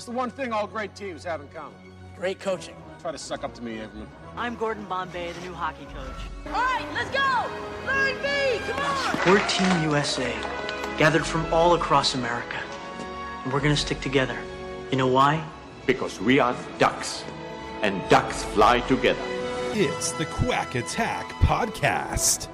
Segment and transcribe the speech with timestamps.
[0.00, 1.74] What's the one thing all great teams have in common?
[2.16, 2.74] Great coaching.
[3.02, 4.06] Try to suck up to me, Averman.
[4.34, 6.16] I'm Gordon Bombay, the new hockey coach.
[6.46, 7.86] All right, let's go!
[7.86, 9.18] Line B, come on!
[9.26, 10.34] We're Team USA,
[10.96, 12.56] gathered from all across America.
[13.44, 14.38] And we're gonna stick together.
[14.90, 15.44] You know why?
[15.84, 17.22] Because we are ducks,
[17.82, 19.20] and ducks fly together.
[19.74, 22.46] It's the Quack Attack Podcast.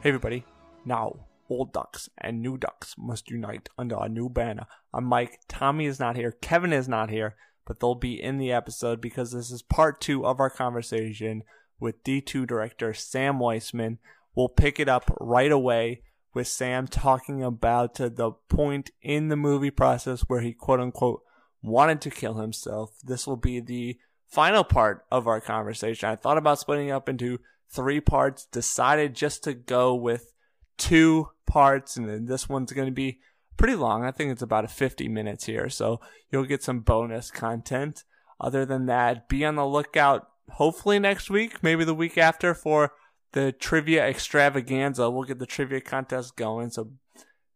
[0.00, 0.44] Hey everybody,
[0.84, 1.16] now
[1.48, 4.66] old ducks and new ducks must unite under a new banner.
[4.92, 5.40] I'm Mike.
[5.48, 6.32] Tommy is not here.
[6.32, 7.36] Kevin is not here,
[7.66, 11.42] but they'll be in the episode because this is part two of our conversation
[11.80, 13.98] with D2 director Sam Weisman.
[14.34, 16.02] We'll pick it up right away
[16.34, 21.22] with Sam talking about the point in the movie process where he quote unquote
[21.62, 22.92] wanted to kill himself.
[23.02, 26.08] This will be the final part of our conversation.
[26.08, 27.40] I thought about splitting it up into
[27.70, 30.32] three parts, decided just to go with
[30.78, 33.18] two parts, and then this one's going to be
[33.56, 34.04] pretty long.
[34.04, 38.04] I think it's about a 50 minutes here, so you'll get some bonus content.
[38.40, 42.92] Other than that, be on the lookout hopefully next week, maybe the week after for
[43.32, 45.10] the trivia extravaganza.
[45.10, 46.92] We'll get the trivia contest going, so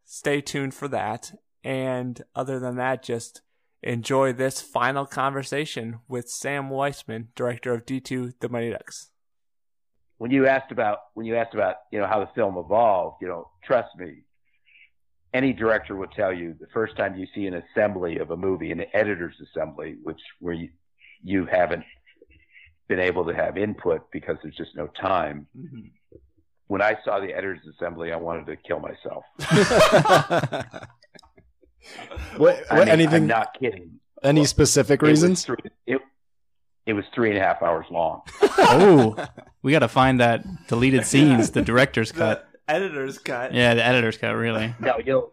[0.05, 1.33] stay tuned for that.
[1.65, 3.41] And other than that, just
[3.83, 9.12] enjoy this final conversation with Sam Weisman, director of D2 The Mighty Ducks.
[10.23, 13.27] When you asked about when you asked about you know how the film evolved, you
[13.27, 14.19] know, trust me,
[15.35, 18.71] any director would tell you the first time you see an assembly of a movie,
[18.71, 20.69] an editor's assembly, which where you
[21.25, 21.83] you haven't
[22.87, 25.49] been able to have input because there's just no time.
[25.59, 25.89] Mm-hmm.
[26.69, 29.25] When I saw the editor's assembly, I wanted to kill myself.
[32.37, 33.23] What, I mean, anything?
[33.23, 33.99] I'm not kidding.
[34.23, 35.49] any specific It was reasons?
[35.85, 36.01] It,
[36.87, 38.23] it was three and a half hours long.
[38.43, 39.17] oh,
[39.63, 42.49] we got to find that deleted scenes, the director's cut.
[42.69, 43.55] editor's cut.
[43.55, 44.75] Yeah, the editor's cut, really.
[44.81, 45.33] No, you'll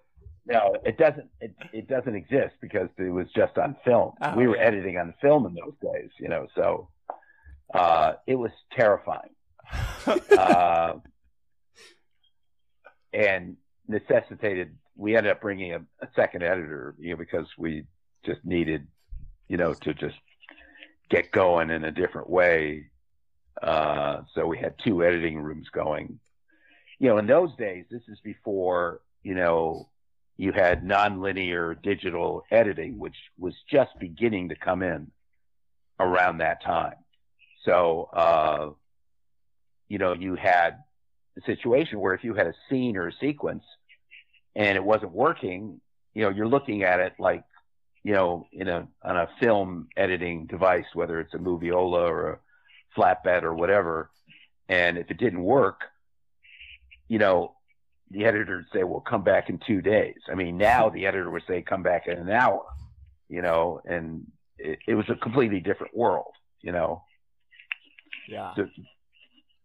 [0.50, 1.30] no, it doesn't.
[1.39, 4.14] It, it doesn't exist because it was just on film.
[4.20, 4.64] Oh, we were yeah.
[4.64, 6.47] editing on film in those days, you know.
[6.55, 6.89] So
[7.72, 9.30] uh, it was terrifying,
[10.38, 10.93] uh,
[13.14, 13.58] and
[13.88, 14.76] necessitated.
[14.95, 17.86] We ended up bringing a, a second editor, you know, because we
[18.26, 18.88] just needed,
[19.48, 20.17] you know, to just
[21.09, 22.89] get going in a different way.
[23.61, 26.20] Uh, so we had two editing rooms going.
[26.99, 29.89] You know, in those days, this is before, you know,
[30.37, 35.11] you had nonlinear digital editing, which was just beginning to come in
[35.99, 36.95] around that time.
[37.65, 38.70] So, uh,
[39.89, 40.77] you know, you had
[41.37, 43.64] a situation where if you had a scene or a sequence
[44.55, 45.81] and it wasn't working,
[46.14, 47.43] you know, you're looking at it like,
[48.09, 52.99] you know, in a on a film editing device, whether it's a Moviola or a
[52.99, 54.09] flatbed or whatever,
[54.67, 55.81] and if it didn't work,
[57.08, 57.53] you know,
[58.09, 61.30] the editor would say, "Well, come back in two days." I mean, now the editor
[61.30, 62.65] would say, "Come back in an hour,"
[63.27, 64.26] you know, and
[64.58, 67.03] it, it was a completely different world, you know.
[68.27, 68.55] Yeah.
[68.55, 68.67] So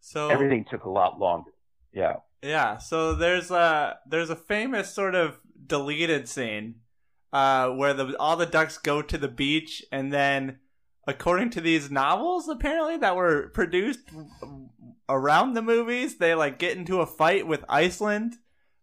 [0.00, 1.52] So everything took a lot longer.
[1.94, 2.16] Yeah.
[2.42, 6.74] Yeah, so there's a there's a famous sort of deleted scene
[7.34, 10.60] uh, where the all the ducks go to the beach, and then,
[11.04, 14.08] according to these novels, apparently that were produced
[15.08, 18.36] around the movies, they like get into a fight with Iceland.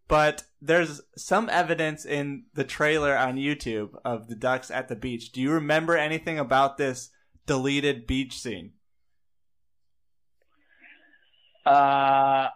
[0.09, 5.31] But there's some evidence in the trailer on YouTube of the ducks at the beach.
[5.31, 7.09] Do you remember anything about this
[7.45, 8.73] deleted beach scene?
[11.65, 12.49] Uh,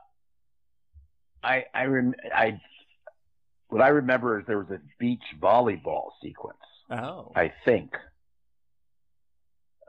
[1.42, 2.60] I I rem I
[3.76, 6.58] what I remember is there was a beach volleyball sequence.
[6.90, 7.92] Oh, I think.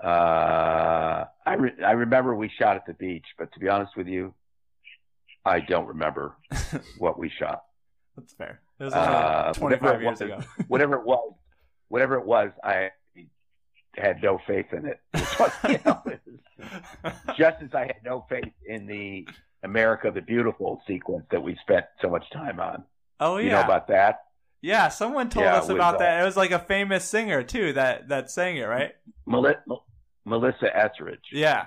[0.03, 4.09] Uh, I re- I remember we shot at the beach, but to be honest with
[4.09, 4.35] you,
[5.45, 6.35] I don't remember
[6.99, 7.63] what we shot.
[8.17, 8.61] that's fair.
[8.81, 10.41] It was only Uh, 25 whatever it years was, ago.
[10.69, 11.35] whatever it was,
[11.89, 12.91] whatever it was, I
[13.97, 15.01] had no faith in it.
[15.69, 16.03] You know,
[17.39, 19.27] just as I had no faith in the
[19.63, 22.85] America the Beautiful sequence that we spent so much time on.
[23.21, 24.21] Oh yeah, You know about that?
[24.61, 24.89] yeah.
[24.89, 26.23] Someone told Yeah, us with, about uh, that.
[26.23, 28.95] It was like a famous singer too that that sang it, right?
[29.27, 29.85] Mel-
[30.25, 31.29] Melissa Etheridge.
[31.33, 31.67] Yeah.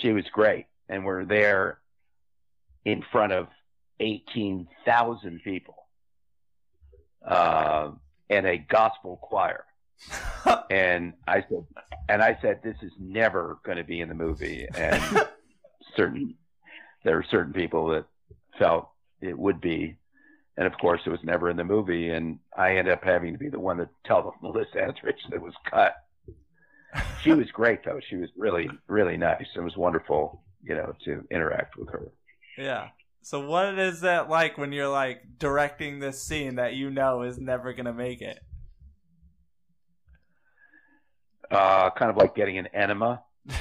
[0.00, 1.78] She was great, and we're there
[2.84, 3.48] in front of
[3.98, 5.74] eighteen thousand people,
[7.26, 7.90] uh,
[8.28, 9.64] and a gospel choir.
[10.70, 11.66] and I said,
[12.08, 14.66] and I said, this is never going to be in the movie.
[14.74, 15.02] And
[15.96, 16.34] certain,
[17.04, 18.06] there were certain people that
[18.58, 18.88] felt
[19.20, 19.96] it would be,
[20.56, 22.10] and of course, it was never in the movie.
[22.10, 25.36] And I ended up having to be the one to tell the Melissa Etheridge that
[25.36, 25.94] it was cut.
[27.22, 28.00] She was great, though.
[28.08, 29.46] She was really, really nice.
[29.54, 32.10] It was wonderful, you know, to interact with her.
[32.58, 32.88] Yeah.
[33.22, 37.38] So what is that like when you're like directing this scene that you know is
[37.38, 38.40] never gonna make it?
[41.50, 43.22] Uh, kind of like getting an enema.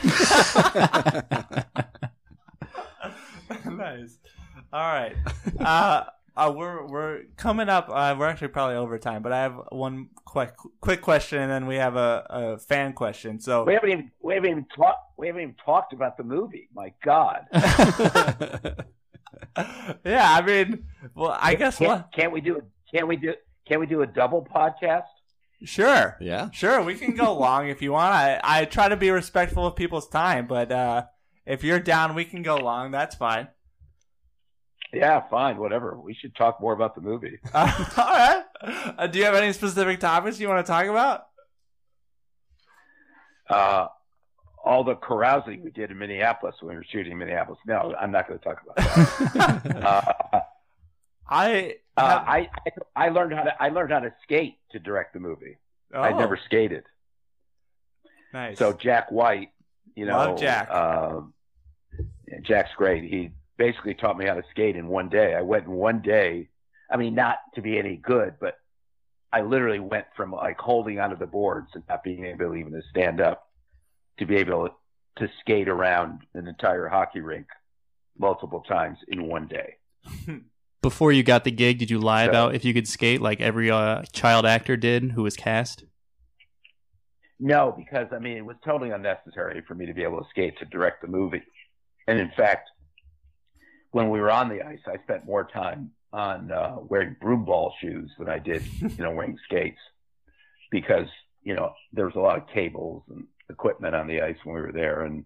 [3.65, 4.17] nice.
[4.71, 5.15] All right.
[5.59, 6.05] Uh,
[6.37, 7.89] uh, we're we're coming up.
[7.89, 11.67] Uh, we're actually probably over time, but I have one quick quick question, and then
[11.67, 13.41] we have a, a fan question.
[13.41, 16.69] So We haven't even we haven't even talked we haven't even talked about the movie.
[16.73, 17.45] My God.
[20.05, 22.11] yeah, I mean, well, I guess can't, what?
[22.13, 22.61] can't we do?
[22.93, 23.33] Can't we do?
[23.67, 25.03] Can we do a double podcast?
[25.65, 26.15] Sure.
[26.21, 26.51] Yeah.
[26.51, 28.13] Sure, we can go long if you want.
[28.13, 31.03] I I try to be respectful of people's time, but uh,
[31.45, 32.91] if you're down, we can go long.
[32.91, 33.49] That's fine.
[34.91, 35.99] Yeah, fine, whatever.
[35.99, 37.39] We should talk more about the movie.
[37.53, 38.43] Uh, all right.
[38.97, 41.27] Uh, do you have any specific topics you want to talk about?
[43.49, 43.87] Uh,
[44.63, 47.59] all the carousing we did in Minneapolis when we were shooting in Minneapolis.
[47.65, 49.75] No, I'm not going to talk about that.
[50.33, 50.39] uh,
[51.27, 52.49] I uh, I
[52.95, 55.57] I learned how to I learned how to skate to direct the movie.
[55.93, 56.83] Oh, I never skated.
[58.33, 58.57] nice.
[58.57, 59.51] So Jack White,
[59.95, 60.69] you know, Love Jack.
[60.71, 61.33] Um,
[62.41, 63.03] Jack's great.
[63.03, 65.35] He basically taught me how to skate in one day.
[65.35, 66.49] I went in one day.
[66.89, 68.55] I mean, not to be any good, but
[69.31, 72.81] I literally went from like holding onto the boards and not being able even to
[72.89, 73.47] stand up
[74.17, 74.69] to be able
[75.17, 77.45] to skate around an entire hockey rink
[78.17, 79.75] multiple times in one day.
[80.81, 83.41] Before you got the gig, did you lie So- about if you could skate like
[83.41, 85.83] every uh, child actor did who was cast?
[87.39, 90.57] No, because I mean it was totally unnecessary for me to be able to skate
[90.59, 91.43] to direct the movie.
[92.07, 92.69] And in fact,
[93.91, 97.73] when we were on the ice, I spent more time on uh, wearing broom ball
[97.81, 99.79] shoes than I did, you know, wearing skates,
[100.71, 101.07] because
[101.43, 104.61] you know there was a lot of cables and equipment on the ice when we
[104.61, 105.25] were there, and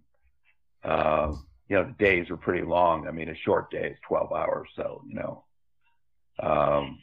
[0.83, 1.33] uh,
[1.69, 3.07] you know the days were pretty long.
[3.07, 5.43] I mean, a short day is twelve hours, so you know.
[6.39, 6.99] Um,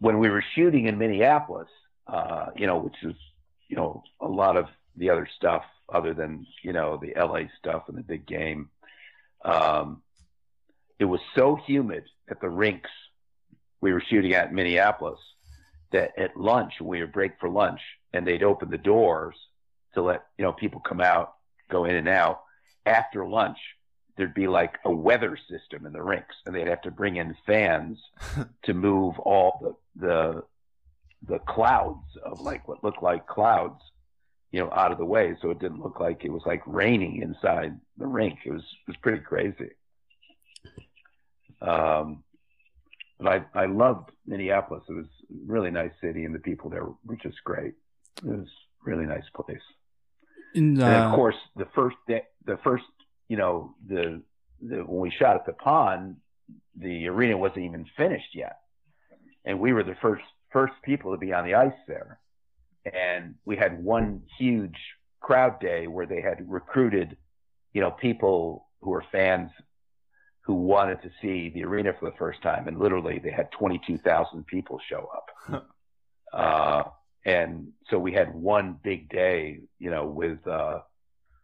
[0.00, 1.68] when we were shooting in Minneapolis,
[2.06, 3.14] uh, you know, which is
[3.68, 4.66] you know, a lot of
[4.96, 5.62] the other stuff
[5.92, 8.70] other than, you know, the LA stuff and the big game.
[9.44, 10.02] Um,
[10.98, 12.90] it was so humid at the rinks
[13.80, 15.18] we were shooting at in Minneapolis
[15.92, 17.80] that at lunch, we would break for lunch
[18.12, 19.36] and they'd open the doors
[19.94, 21.34] to let, you know, people come out,
[21.70, 22.42] go in and out.
[22.84, 23.58] After lunch,
[24.16, 27.36] there'd be like a weather system in the rinks and they'd have to bring in
[27.46, 27.98] fans
[28.64, 30.42] to move all the, the,
[31.28, 33.80] the clouds of like what looked like clouds,
[34.52, 37.20] you know, out of the way, so it didn't look like it was like raining
[37.20, 38.38] inside the rink.
[38.44, 39.70] It was it was pretty crazy.
[41.60, 42.22] Um,
[43.18, 44.84] but I I loved Minneapolis.
[44.88, 47.74] It was a really nice city, and the people there were just great.
[48.18, 49.58] It was a really nice place.
[50.54, 52.84] And, And of uh, course, the first day, the first,
[53.28, 54.22] you know, the,
[54.60, 56.16] the when we shot at the pond,
[56.76, 58.58] the arena wasn't even finished yet,
[59.44, 62.18] and we were the first first people to be on the ice there,
[62.84, 64.78] and we had one huge
[65.20, 67.16] crowd day where they had recruited,
[67.72, 69.50] you know, people who were fans
[70.46, 73.80] who wanted to see the arena for the first time, and literally they had twenty
[73.84, 75.66] two thousand people show up.
[76.32, 76.82] uh,
[77.24, 80.78] and so we had one big day, you know, with uh,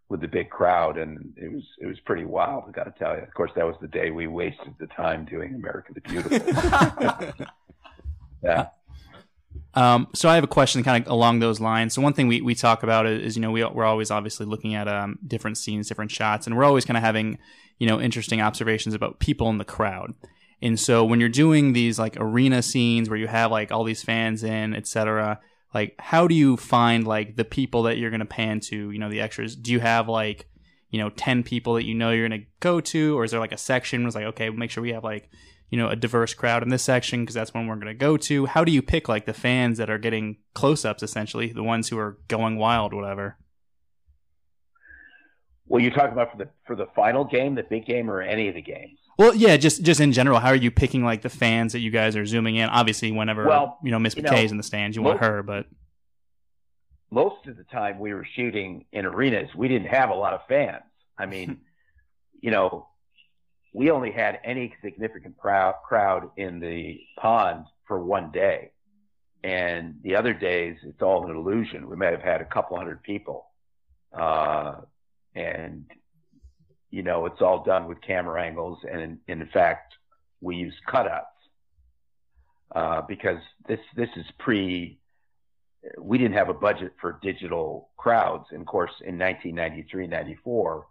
[0.08, 2.64] with the big crowd, and it was it was pretty wild.
[2.68, 3.22] I got to tell you.
[3.22, 6.38] Of course, that was the day we wasted the time doing America the Beautiful.
[8.44, 8.68] yeah.
[9.74, 11.94] Um, so I have a question kind of along those lines.
[11.94, 14.74] So one thing we, we talk about is, you know, we, we're always obviously looking
[14.74, 17.38] at um, different scenes, different shots, and we're always kind of having,
[17.78, 20.12] you know, interesting observations about people in the crowd.
[20.60, 24.02] And so when you're doing these like arena scenes where you have like all these
[24.02, 25.40] fans in, et cetera,
[25.74, 28.98] like how do you find like the people that you're going to pan to, you
[28.98, 29.56] know, the extras?
[29.56, 30.46] Do you have like,
[30.90, 33.18] you know, 10 people that you know you're going to go to?
[33.18, 35.30] Or is there like a section was like, okay, we'll make sure we have like,
[35.72, 38.18] you know, a diverse crowd in this section because that's when we're going to go
[38.18, 38.44] to.
[38.44, 41.88] How do you pick like the fans that are getting close ups, essentially, the ones
[41.88, 43.38] who are going wild, whatever?
[45.66, 48.48] Well, you're talking about for the for the final game, the big game, or any
[48.48, 48.98] of the games?
[49.18, 51.90] Well, yeah, just just in general, how are you picking like the fans that you
[51.90, 52.68] guys are zooming in?
[52.68, 55.42] Obviously, whenever Well, you know Miss you know, McKay's in the stands, you want her,
[55.42, 55.64] but
[57.10, 60.40] most of the time we were shooting in arenas, we didn't have a lot of
[60.46, 60.82] fans.
[61.16, 61.62] I mean,
[62.42, 62.88] you know,
[63.72, 68.70] we only had any significant crowd in the pond for one day,
[69.42, 71.88] and the other days it's all an illusion.
[71.88, 73.46] We may have had a couple hundred people,
[74.16, 74.74] uh,
[75.34, 75.86] and
[76.90, 79.94] you know, it's all done with camera angles, and in, in fact,
[80.42, 81.22] we use cutouts
[82.74, 84.98] uh, because this this is pre
[85.98, 88.46] we didn't have a budget for digital crowds.
[88.50, 90.86] And of course, in 1993, 94,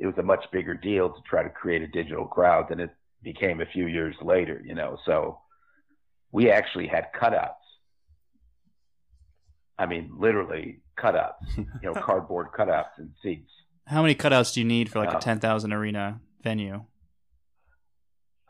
[0.00, 2.90] it was a much bigger deal to try to create a digital crowd than it
[3.22, 4.98] became a few years later, you know.
[5.04, 5.40] So
[6.32, 7.54] we actually had cutouts
[9.78, 13.50] I mean, literally cutouts, you know, cardboard cutouts and seats.
[13.86, 16.84] How many cutouts do you need for like Uh, a ten thousand arena venue?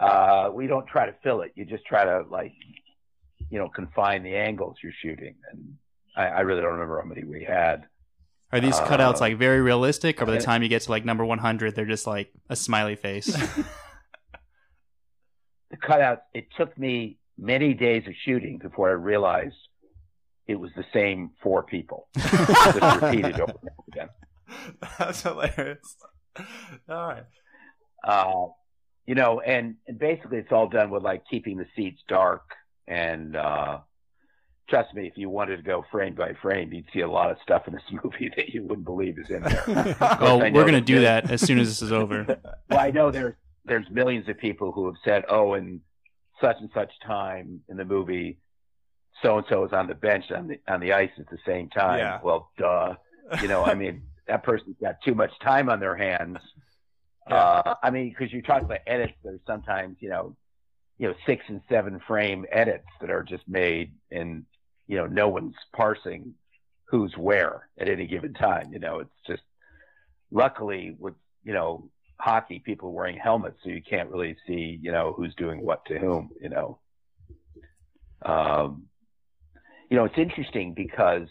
[0.01, 1.53] Uh, we don't try to fill it.
[1.55, 2.53] You just try to like,
[3.51, 5.35] you know, confine the angles you're shooting.
[5.53, 5.77] And
[6.17, 7.87] I, I really don't remember how many we had.
[8.53, 10.91] Are these Uh, cutouts like very realistic, or by the uh, time you get to
[10.91, 13.29] like number one hundred, they're just like a smiley face?
[15.71, 16.21] The cutouts.
[16.33, 19.55] It took me many days of shooting before I realized
[20.47, 22.33] it was the same four people, just
[23.03, 24.09] repeated over and over again.
[24.99, 25.97] That's hilarious.
[26.89, 27.25] All right.
[28.03, 28.47] Uh,
[29.07, 32.45] you know, and, and basically it's all done with like keeping the seats dark
[32.87, 33.81] and, uh,
[34.69, 37.39] trust me, if you wanted to go frame by frame, you'd see a lot of
[37.43, 39.97] stuff in this movie that you wouldn't believe is in there.
[40.21, 42.25] oh, we're gonna do that as soon as this is over.
[42.71, 43.35] well, I know there's,
[43.65, 45.81] there's millions of people who have said, oh, in
[46.41, 48.39] such and such time in the movie,
[49.23, 51.69] so and so is on the bench on the, on the ice at the same
[51.71, 51.99] time.
[51.99, 52.21] Yeah.
[52.23, 52.95] Well, duh.
[53.43, 56.39] You know, I mean, that person's got too much time on their hands.
[57.29, 57.35] Yeah.
[57.35, 60.37] Uh, I mean, because you talk about edits, there's sometimes you know,
[60.99, 64.45] you know, six and seven frame edits that are just made, and
[64.89, 66.35] you know, no one's parsing
[66.87, 68.73] who's where at any given time.
[68.73, 69.43] You know, it's just
[70.31, 71.15] luckily with
[71.45, 75.65] you know hockey, people wearing helmets, so you can't really see you know who's doing
[75.65, 76.31] what to whom.
[76.41, 76.79] You know,
[78.23, 78.85] um,
[79.91, 81.29] you know, it's interesting because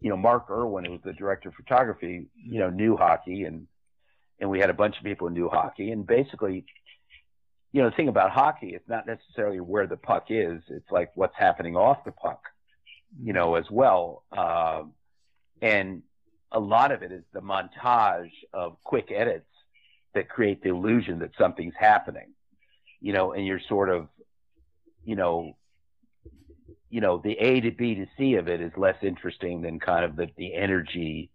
[0.00, 3.66] you know Mark Irwin, who was the director of photography, you know, knew hockey and
[4.40, 5.90] and we had a bunch of people who knew hockey.
[5.90, 6.64] And basically,
[7.72, 11.10] you know, the thing about hockey, it's not necessarily where the puck is; it's like
[11.14, 12.40] what's happening off the puck,
[13.22, 14.24] you know, as well.
[14.36, 14.92] Um,
[15.60, 16.02] and
[16.52, 19.46] a lot of it is the montage of quick edits
[20.14, 22.32] that create the illusion that something's happening,
[23.00, 24.08] you know, and you're sort of,
[25.04, 25.56] you know,
[26.90, 30.04] you know, the A to B to C of it is less interesting than kind
[30.04, 31.30] of the, the energy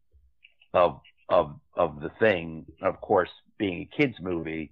[0.73, 0.99] of
[1.29, 2.65] of of the thing.
[2.81, 4.71] Of course, being a kids movie,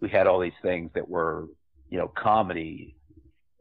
[0.00, 1.46] we had all these things that were,
[1.90, 2.95] you know, comedy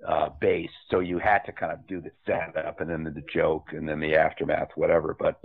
[0.08, 0.74] uh, based.
[0.90, 4.00] So you had to kind of do the setup and then the joke and then
[4.00, 5.16] the aftermath, whatever.
[5.18, 5.40] But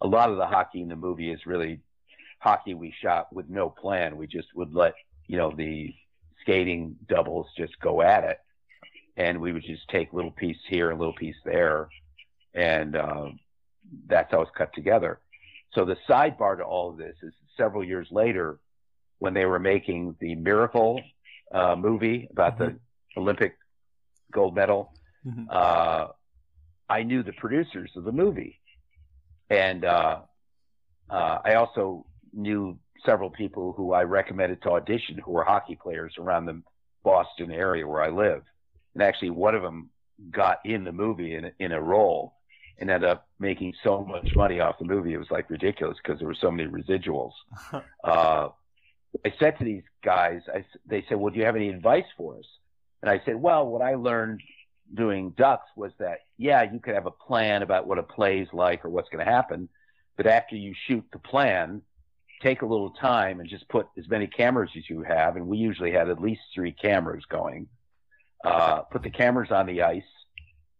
[0.00, 1.80] a lot of the hockey in the movie is really
[2.38, 4.16] hockey we shot with no plan.
[4.16, 4.94] We just would let
[5.28, 5.94] you know the
[6.40, 8.38] skating doubles just go at it,
[9.16, 11.88] and we would just take little piece here and little piece there,
[12.52, 13.26] and uh,
[14.08, 15.20] that's how it's cut together.
[15.74, 18.58] So the sidebar to all of this is several years later,
[19.20, 21.00] when they were making the Miracle
[21.54, 22.76] uh, movie about the
[23.16, 23.56] Olympic
[24.32, 24.92] gold medal,
[25.26, 25.46] Mhm.
[25.50, 26.08] uh,
[26.88, 28.60] I knew the producers of the movie,
[29.50, 30.20] and uh,
[31.10, 36.14] uh, I also knew several people who I recommended to audition who were hockey players
[36.18, 36.62] around the
[37.02, 38.42] Boston area where I live.
[38.94, 39.90] And actually, one of them
[40.30, 42.34] got in the movie in, in a role
[42.78, 45.14] and ended up making so much money off the movie.
[45.14, 47.32] It was like ridiculous because there were so many residuals.
[48.04, 48.48] uh,
[49.24, 52.38] I said to these guys, I, they said, well, do you have any advice for
[52.38, 52.44] us?
[53.02, 54.40] And I said, well, what I learned
[54.94, 58.84] doing ducks was that, yeah, you could have a plan about what a play's like
[58.84, 59.68] or what's going to happen.
[60.16, 61.82] But after you shoot the plan,
[62.42, 65.36] take a little time and just put as many cameras as you have.
[65.36, 67.68] And we usually had at least three cameras going.
[68.44, 70.02] Uh, put the cameras on the ice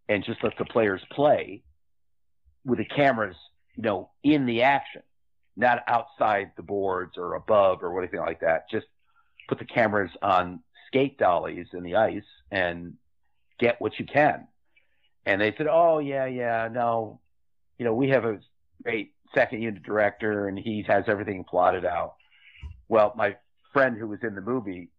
[0.08, 1.62] and just let the players play
[2.64, 3.36] with the cameras,
[3.76, 5.02] you know, in the action,
[5.56, 8.68] not outside the boards or above or anything like that.
[8.68, 8.86] Just
[9.48, 10.60] put the cameras on
[10.92, 12.94] skate dollies in the ice and
[13.58, 14.46] get what you can.
[15.24, 17.20] And they said, "Oh yeah, yeah, no,
[17.78, 18.38] you know, we have a
[18.82, 22.14] great second unit director and he has everything plotted out."
[22.88, 23.36] Well, my
[23.72, 24.90] friend who was in the movie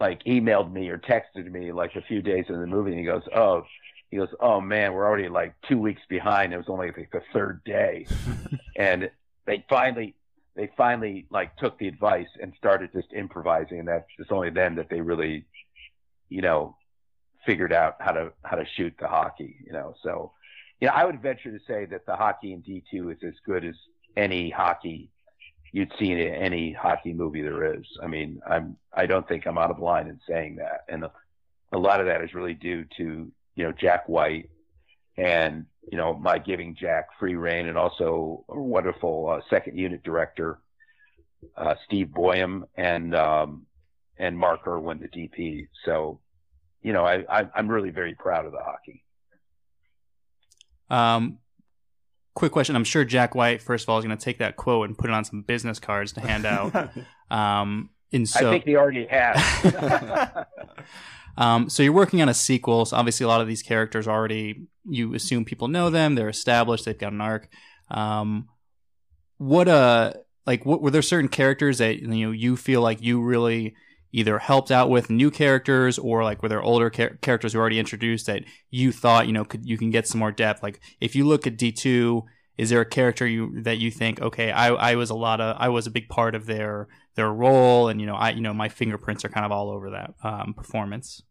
[0.00, 3.06] like emailed me or texted me like a few days in the movie and he
[3.06, 3.64] goes, "Oh,
[4.10, 6.54] he goes, "Oh man, we're already like 2 weeks behind.
[6.54, 8.06] It was only like the third day."
[8.76, 9.10] and
[9.46, 10.14] they finally
[10.56, 14.74] they finally like took the advice and started just improvising and that's just only then
[14.76, 15.44] that they really
[16.28, 16.76] you know
[17.46, 19.94] figured out how to how to shoot the hockey you know?
[20.02, 20.32] So
[20.80, 23.64] you know i would venture to say that the hockey in d2 is as good
[23.64, 23.74] as
[24.16, 25.10] any hockey
[25.72, 27.84] you'd see in any hockey movie there is.
[28.02, 30.84] I mean i'm i don't think i'm out of line in saying that.
[30.88, 31.12] And a,
[31.72, 34.50] a lot of that is really due to you know jack white
[35.16, 40.02] and you know my giving Jack free reign, and also a wonderful uh, second unit
[40.02, 40.60] director
[41.56, 43.66] uh, Steve Boyum and um,
[44.18, 45.68] and Mark Irwin, the DP.
[45.84, 46.20] So
[46.82, 49.04] you know I, I I'm really very proud of the hockey.
[50.90, 51.38] Um,
[52.34, 52.76] quick question.
[52.76, 55.10] I'm sure Jack White, first of all, is going to take that quote and put
[55.10, 56.90] it on some business cards to hand out.
[57.30, 60.46] um, And so, I think they already have.
[61.36, 62.84] um, so you're working on a sequel.
[62.84, 66.14] So obviously, a lot of these characters already you assume people know them.
[66.14, 66.84] They're established.
[66.84, 67.48] They've got an arc.
[67.90, 68.48] Um,
[69.38, 70.12] what uh
[70.46, 73.74] like what were there certain characters that you know you feel like you really
[74.12, 77.62] either helped out with new characters or like were there older char- characters who were
[77.62, 80.80] already introduced that you thought you know could you can get some more depth like
[81.00, 82.22] if you look at d2
[82.56, 85.56] is there a character you that you think okay i i was a lot of
[85.58, 88.54] i was a big part of their their role and you know i you know
[88.54, 91.22] my fingerprints are kind of all over that um, performance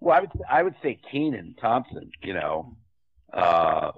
[0.00, 2.76] well i would i would say kenan thompson you know
[3.32, 3.90] uh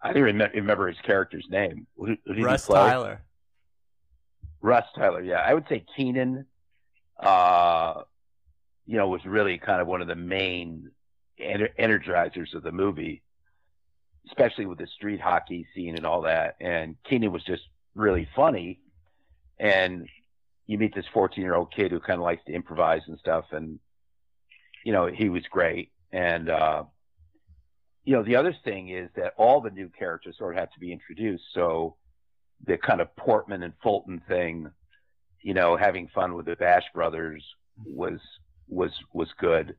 [0.00, 1.86] I don't even remember his character's name.
[1.96, 3.22] Who, who Russ Tyler.
[4.60, 5.40] Russ Tyler, yeah.
[5.40, 6.46] I would say Kenan,
[7.18, 8.02] uh,
[8.86, 10.90] you know, was really kind of one of the main
[11.40, 13.22] ener- energizers of the movie,
[14.28, 16.56] especially with the street hockey scene and all that.
[16.60, 17.62] And Kenan was just
[17.94, 18.80] really funny.
[19.58, 20.08] And
[20.66, 23.46] you meet this 14 year old kid who kind of likes to improvise and stuff.
[23.52, 23.78] And,
[24.84, 25.90] you know, he was great.
[26.12, 26.84] And, uh,
[28.04, 30.80] you know, the other thing is that all the new characters sort of have to
[30.80, 31.44] be introduced.
[31.52, 31.96] So
[32.64, 34.70] the kind of Portman and Fulton thing,
[35.42, 37.44] you know, having fun with the Bash brothers
[37.84, 38.18] was
[38.68, 39.76] was was good.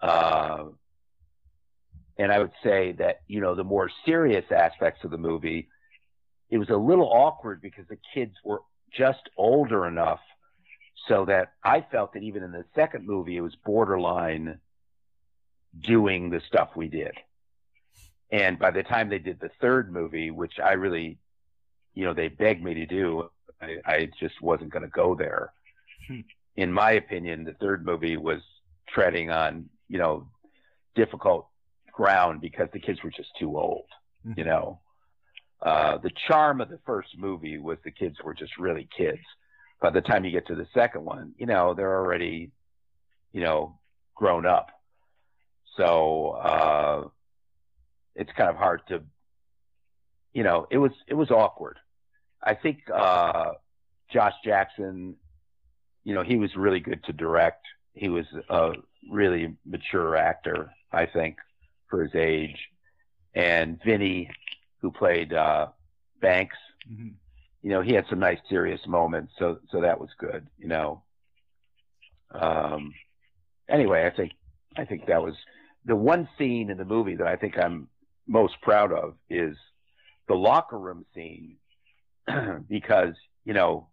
[0.00, 0.64] Uh,
[2.18, 5.68] and I would say that you know the more serious aspects of the movie,
[6.50, 8.60] it was a little awkward because the kids were
[8.96, 10.20] just older enough
[11.08, 14.58] so that I felt that even in the second movie it was borderline
[15.80, 17.12] doing the stuff we did.
[18.30, 21.18] And by the time they did the third movie, which I really,
[21.94, 23.30] you know, they begged me to do,
[23.60, 25.52] I, I just wasn't going to go there.
[26.08, 26.20] Hmm.
[26.56, 28.40] In my opinion, the third movie was
[28.88, 30.28] treading on, you know,
[30.94, 31.48] difficult
[31.92, 33.86] ground because the kids were just too old,
[34.26, 34.38] mm-hmm.
[34.38, 34.80] you know.
[35.62, 39.22] Uh, the charm of the first movie was the kids were just really kids.
[39.80, 42.50] By the time you get to the second one, you know, they're already,
[43.32, 43.78] you know,
[44.14, 44.70] grown up.
[45.76, 47.08] So, uh,
[48.14, 49.02] it's kind of hard to,
[50.32, 51.78] you know, it was it was awkward.
[52.42, 53.52] I think uh,
[54.12, 55.16] Josh Jackson,
[56.04, 57.64] you know, he was really good to direct.
[57.94, 58.72] He was a
[59.10, 61.38] really mature actor, I think,
[61.88, 62.58] for his age.
[63.34, 64.30] And Vinny,
[64.82, 65.68] who played uh,
[66.20, 66.56] Banks,
[66.90, 67.08] mm-hmm.
[67.62, 71.02] you know, he had some nice serious moments, so so that was good, you know.
[72.30, 72.92] Um,
[73.68, 74.32] anyway, I think
[74.76, 75.34] I think that was
[75.84, 77.88] the one scene in the movie that I think I'm
[78.26, 79.56] most proud of is
[80.28, 81.56] the locker room scene
[82.68, 83.14] because,
[83.44, 83.88] you know,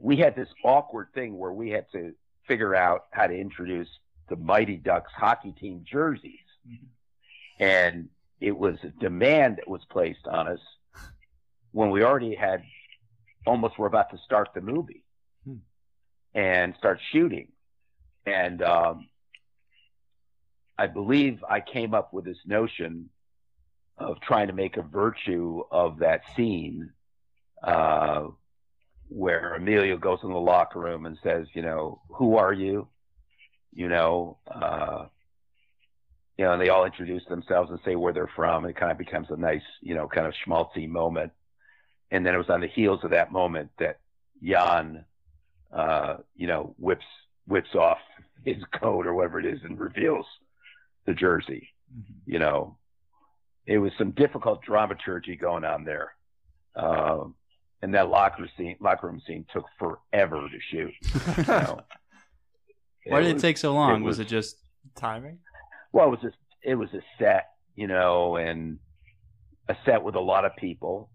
[0.00, 2.14] we had this awkward thing where we had to
[2.46, 3.88] figure out how to introduce
[4.28, 6.32] the Mighty Ducks hockey team jerseys.
[6.66, 7.62] Mm-hmm.
[7.62, 8.08] And
[8.40, 10.60] it was a demand that was placed on us
[11.72, 12.62] when we already had
[13.46, 15.04] almost were about to start the movie
[15.44, 15.56] hmm.
[16.34, 17.48] and start shooting.
[18.26, 19.08] And um,
[20.76, 23.10] I believe I came up with this notion
[23.96, 26.90] of trying to make a virtue of that scene
[27.62, 28.26] uh,
[29.08, 32.88] where Emilio goes in the locker room and says, you know, who are you?
[33.72, 35.06] You know, uh,
[36.38, 38.64] you know, and they all introduce themselves and say where they're from.
[38.64, 41.32] It kind of becomes a nice, you know, kind of schmaltzy moment.
[42.12, 43.98] And then it was on the heels of that moment that
[44.42, 45.04] Jan,
[45.72, 47.04] uh, you know, whips
[47.46, 47.98] whips off
[48.44, 50.26] his coat or whatever it is and reveals
[51.06, 51.68] the jersey.
[51.92, 52.32] Mm-hmm.
[52.32, 52.78] You know,
[53.66, 56.12] it was some difficult dramaturgy going on there.
[56.76, 57.24] Uh,
[57.82, 60.92] and that locker scene, locker room scene took forever to shoot.
[61.36, 61.80] You know?
[63.06, 64.02] Why did it, was, it take so long?
[64.02, 64.56] It was, was, it just
[64.94, 65.38] timing?
[65.92, 68.78] Well, it was just it was a set, you know, and
[69.68, 71.10] a set with a lot of people,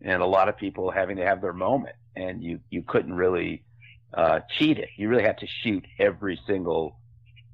[0.00, 3.64] and a lot of people having to have their moment, and you you couldn't really
[4.14, 4.88] uh, cheat it.
[4.96, 6.98] You really had to shoot every single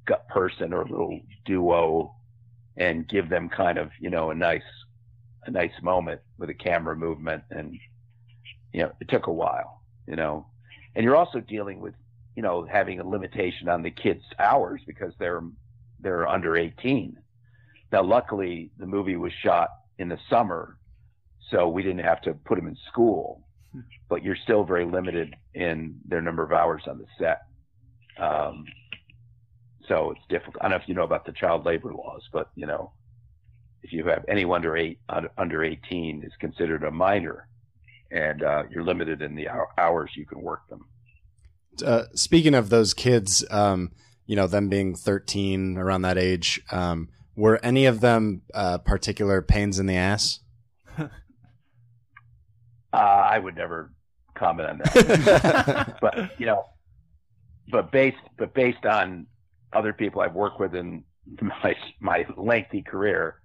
[0.07, 2.15] gut person or little duo
[2.77, 4.63] and give them kind of you know a nice
[5.45, 7.45] a nice moment with a camera movement.
[7.51, 7.79] And
[8.73, 10.47] you know it took a while you know.
[10.95, 11.95] And you're also dealing with
[12.37, 15.43] you know having a limitation on the kids hours because they're
[16.03, 17.17] they're under 18
[17.93, 20.77] now luckily the movie was shot in the summer
[21.51, 23.47] so we didn't have to put them in school
[24.09, 27.43] but you're still very limited in their number of hours on the set
[28.19, 28.65] um,
[29.88, 30.57] so it's difficult.
[30.61, 32.93] I don't know if you know about the child labor laws, but you know,
[33.83, 34.99] if you have anyone under eight
[35.37, 37.49] under 18 is considered a minor,
[38.11, 40.87] and uh, you're limited in the hours you can work them.
[41.85, 43.91] Uh, speaking of those kids, um,
[44.27, 49.43] you know, them being 13 around that age, um, were any of them uh, particular
[49.43, 50.41] pains in the ass?
[52.95, 53.91] Uh, I would never
[54.35, 55.97] comment on that.
[56.01, 56.67] but you know,
[57.71, 59.27] but based but based on
[59.73, 61.05] other people I've worked with in
[61.41, 63.41] my my lengthy career,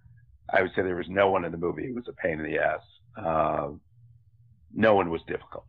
[0.53, 2.45] I would say there was no one in the movie who was a pain in
[2.45, 2.81] the ass.
[3.17, 3.69] Uh,
[4.73, 5.65] no one was difficult.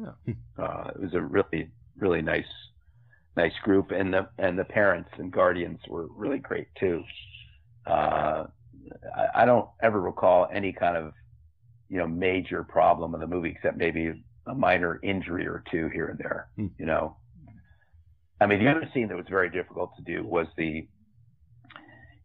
[0.00, 2.44] Uh, it was a really really nice
[3.36, 7.02] nice group, and the and the parents and guardians were really great too.
[7.86, 8.44] Uh,
[9.16, 11.12] I, I don't ever recall any kind of
[11.88, 14.12] you know major problem in the movie except maybe
[14.46, 16.48] a minor injury or two here and there.
[16.56, 16.66] Hmm.
[16.78, 17.16] You know,
[18.40, 20.86] I mean, the other scene that was very difficult to do was the,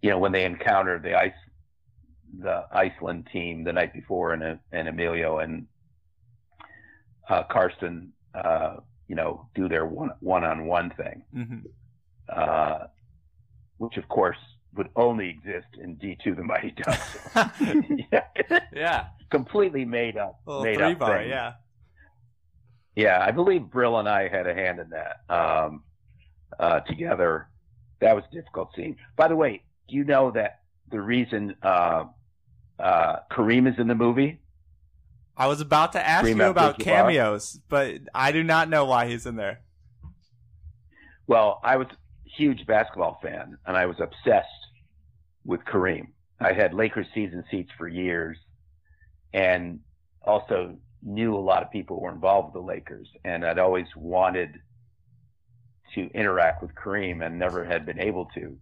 [0.02, 1.34] you know, when they encountered the ice,
[2.40, 5.68] the Iceland team the night before, and and Emilio and
[7.30, 8.78] uh, Carsten, uh,
[9.12, 11.58] you know, do their one one on one thing, hmm
[12.30, 12.86] uh,
[13.78, 14.38] which of course
[14.76, 17.18] would only exist in D two the Mighty Ducks.
[18.14, 18.24] yeah,
[18.74, 19.08] Yeah.
[19.30, 21.18] completely made up, made up bar.
[21.20, 21.30] thing.
[21.30, 21.54] Yeah.
[22.96, 25.84] Yeah, I believe Brill and I had a hand in that um,
[26.58, 27.48] uh, together.
[28.00, 28.96] That was a difficult scene.
[29.18, 32.06] By the way, do you know that the reason uh,
[32.80, 34.40] uh, Kareem is in the movie?
[35.38, 39.08] I was about to ask Kareem you about cameos, but I do not know why
[39.08, 39.62] he's in there.
[41.28, 44.48] Well, I was a huge basketball fan, and I was obsessed
[45.46, 46.08] with Kareem.
[46.40, 48.38] I had Lakers season seats for years,
[49.34, 49.80] and
[50.22, 53.88] also knew a lot of people who were involved with the Lakers, and I'd always
[53.96, 54.60] wanted
[55.96, 58.58] to interact with Kareem and never had been able to.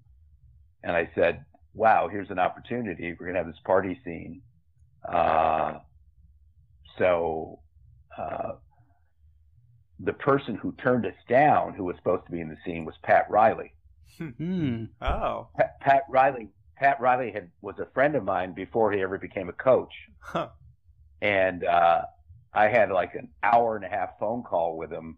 [0.83, 3.15] And I said, "Wow, here's an opportunity.
[3.19, 4.41] We're gonna have this party scene."
[5.07, 5.79] Uh,
[6.99, 7.59] so
[8.17, 8.51] uh,
[9.99, 12.95] the person who turned us down, who was supposed to be in the scene, was
[13.01, 13.73] Pat Riley.
[14.17, 14.85] Hmm.
[15.01, 15.47] Oh.
[15.57, 16.49] Pat, Pat Riley.
[16.77, 20.49] Pat Riley had was a friend of mine before he ever became a coach, Huh.
[21.21, 22.01] and uh,
[22.53, 25.17] I had like an hour and a half phone call with him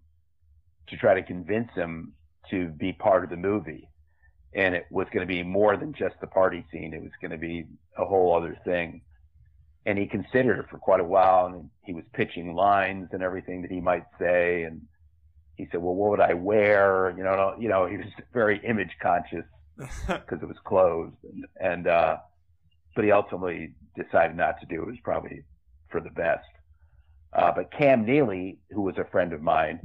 [0.88, 2.14] to try to convince him
[2.50, 3.88] to be part of the movie.
[4.54, 6.94] And it was going to be more than just the party scene.
[6.94, 7.68] It was going to be
[7.98, 9.02] a whole other thing.
[9.86, 13.64] And he considered it for quite a while, and he was pitching lines and everything
[13.64, 14.64] that he might say.
[14.64, 14.82] And
[15.56, 18.92] he said, "Well, what would I wear?" You know, you know, he was very image
[19.02, 19.46] conscious
[19.78, 22.18] because it was closed, and, and uh,
[22.96, 24.84] but he ultimately decided not to do it.
[24.84, 25.44] It was probably
[25.90, 26.48] for the best.
[27.34, 29.80] Uh, but Cam Neely, who was a friend of mine,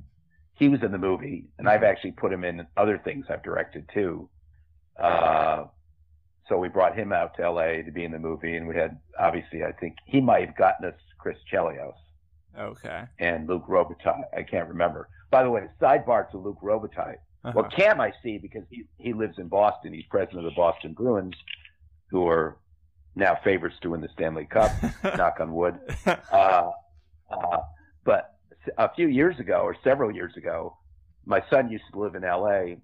[0.54, 3.88] he was in the movie, and I've actually put him in other things I've directed
[3.92, 4.28] too.
[4.98, 5.64] Uh,
[6.48, 8.98] so we brought him out to LA to be in the movie, and we had
[9.18, 11.94] obviously, I think he might have gotten us Chris Chelios
[12.58, 13.04] okay.
[13.18, 14.24] and Luc Robitaille.
[14.36, 15.08] I can't remember.
[15.30, 17.16] By the way, sidebar to Luc Robitaille.
[17.44, 17.76] Well, Uh-huh.
[17.76, 19.92] Cam I see because he, he lives in Boston.
[19.92, 21.34] He's president of the Boston Bruins,
[22.10, 22.56] who are
[23.14, 24.70] now favorites to win the Stanley Cup.
[25.16, 25.78] knock on wood.
[26.06, 26.70] Uh,
[27.30, 27.58] uh,
[28.04, 28.36] but
[28.78, 30.76] a few years ago, or several years ago,
[31.24, 32.78] my son used to live in L.A.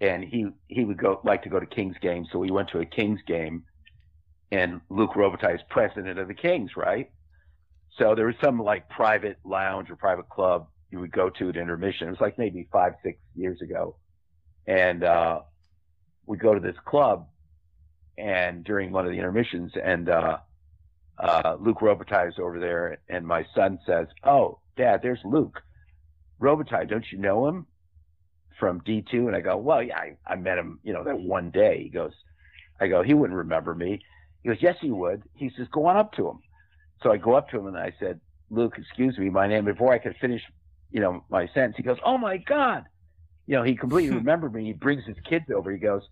[0.00, 2.28] and he he would go like to go to Kings games.
[2.32, 3.64] So we went to a Kings game,
[4.50, 7.10] and Luc Robitaille is president of the Kings, right?
[7.98, 11.56] So there was some like private lounge or private club you would go to at
[11.56, 12.08] intermission.
[12.08, 13.96] It was like maybe five, six years ago.
[14.66, 15.40] And, uh,
[16.26, 17.26] we go to this club
[18.16, 20.38] and during one of the intermissions and, uh,
[21.18, 25.60] uh, Luc Robitaille is over there and my son says, Oh, dad, there's Luc
[26.40, 26.88] Robitaille.
[26.88, 27.66] Don't you know him
[28.62, 29.12] from D2?
[29.26, 31.82] And I go, well, yeah, I, I met him, you know, that one day.
[31.82, 32.12] He goes,
[32.80, 34.00] I go, he wouldn't remember me.
[34.40, 35.24] He goes, yes, he would.
[35.34, 36.38] He says, go on up to him.
[37.02, 38.20] So I go up to him and I said,
[38.50, 39.64] Luc, excuse me, my name.
[39.64, 40.42] Before I could finish,
[40.92, 42.84] you know, my sentence, he goes, oh my God.
[43.48, 44.66] You know, he completely remembered me.
[44.66, 45.72] He brings his kids over.
[45.72, 46.02] He goes,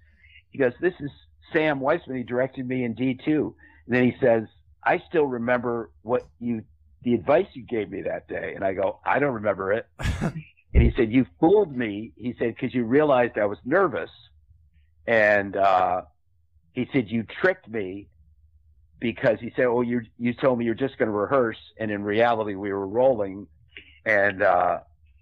[0.50, 1.10] he goes, this is
[1.52, 2.16] Sam Weisman.
[2.16, 3.28] He directed me in D2.
[3.28, 3.54] And
[3.86, 4.42] then he says,
[4.82, 6.64] I still remember what you,
[7.04, 8.54] the advice you gave me that day.
[8.56, 9.86] And I go, I don't remember it.
[10.74, 12.12] and he said, you fooled me.
[12.16, 14.10] He said, cause you realized I was nervous.
[15.06, 16.02] And, uh,
[16.72, 18.08] he said, you tricked me
[19.00, 22.04] because he said, "Oh, you you told me you're just going to rehearse, and in
[22.04, 23.46] reality, we were rolling,
[24.04, 24.80] and uh,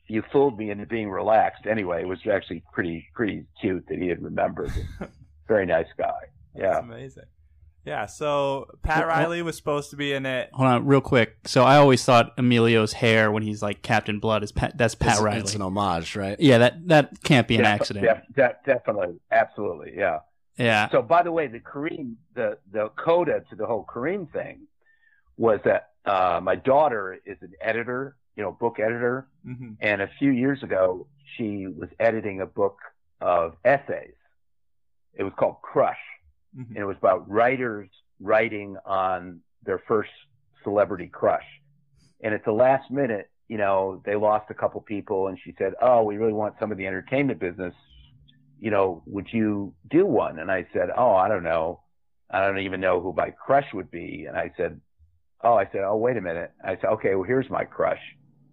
[0.09, 4.09] you fooled me into being relaxed." Anyway, it was actually pretty pretty cute that he
[4.09, 4.73] had remembered.
[5.49, 6.19] Very nice guy.
[6.55, 6.73] Yeah.
[6.73, 7.23] That's amazing.
[7.85, 10.51] Yeah, so Pat Well, well- Riley was supposed to be in it.
[10.53, 11.37] Hold on, real quick.
[11.47, 15.15] So I always thought Emilio's hair when he's like Captain Blood is Pat, that's Pat
[15.15, 15.41] it's, Riley.
[15.41, 16.39] It's an homage, right?
[16.39, 18.05] yeah, that that can't be an Def- accident.
[18.05, 20.19] def- def- definitely, absolutely, yeah.
[20.59, 20.91] yeah.
[20.91, 24.67] So, by the way, the Kareem, the the coda to the whole Kareem thing
[25.39, 30.11] was that uh, my daughter is an editor, you know, book editor, hmm and a
[30.19, 32.79] few years ago she was editing a book
[33.21, 34.15] of essays.
[35.15, 35.97] It was called Crush,
[36.59, 37.89] hmm and it was about writers
[38.21, 40.11] writing on their first
[40.65, 41.45] celebrity crush.
[42.23, 45.75] And at the last minute, you know, they lost a couple people, and she said,
[45.81, 47.75] "Oh, we really want some of the entertainment business.
[48.61, 51.81] You know, would you do one?" And I said, "Oh, I don't know.
[52.31, 54.81] I don't even know who my crush would be." And I said,
[55.43, 58.01] "Oh, I said, oh, wait a minute." I said, "Okay, well, here's my crush,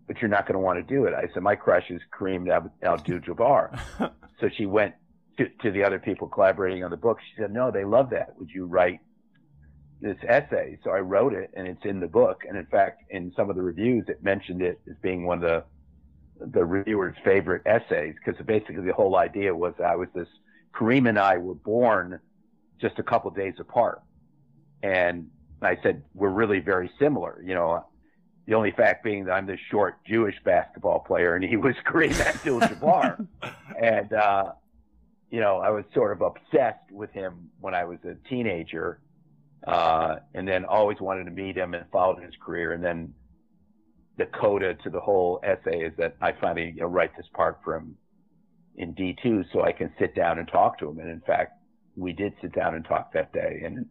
[0.07, 2.47] but you're not going to want to do it." I said, "My crush is Kareem
[2.83, 3.79] Abdul-Jabbar."
[4.39, 4.93] so she went
[5.37, 7.19] to, to the other people collaborating on the book.
[7.21, 8.37] She said, "No, they love that.
[8.39, 8.99] Would you write
[10.01, 12.43] this essay?" So I wrote it, and it's in the book.
[12.47, 15.49] And in fact, in some of the reviews, it mentioned it as being one of
[15.49, 15.63] the
[16.39, 20.27] the reviewer's favorite essays because basically the whole idea was I was this
[20.73, 22.19] Kareem and I were born
[22.81, 24.01] just a couple days apart,
[24.83, 25.29] and
[25.61, 27.41] I said we're really very similar.
[27.45, 27.85] You know,
[28.45, 32.19] the only fact being that I'm this short Jewish basketball player, and he was Kareem
[32.19, 33.25] Abdul-Jabbar,
[33.81, 34.51] and uh,
[35.35, 39.01] you know I was sort of obsessed with him when I was a teenager,
[39.67, 43.13] uh, and then always wanted to meet him and followed his career, and then
[44.17, 47.59] the coda to the whole essay is that I finally you know, write this part
[47.65, 47.97] for him
[48.77, 50.99] in D2 so I can sit down and talk to him.
[50.99, 51.59] And in fact,
[51.97, 53.63] we did sit down and talk that day.
[53.65, 53.85] And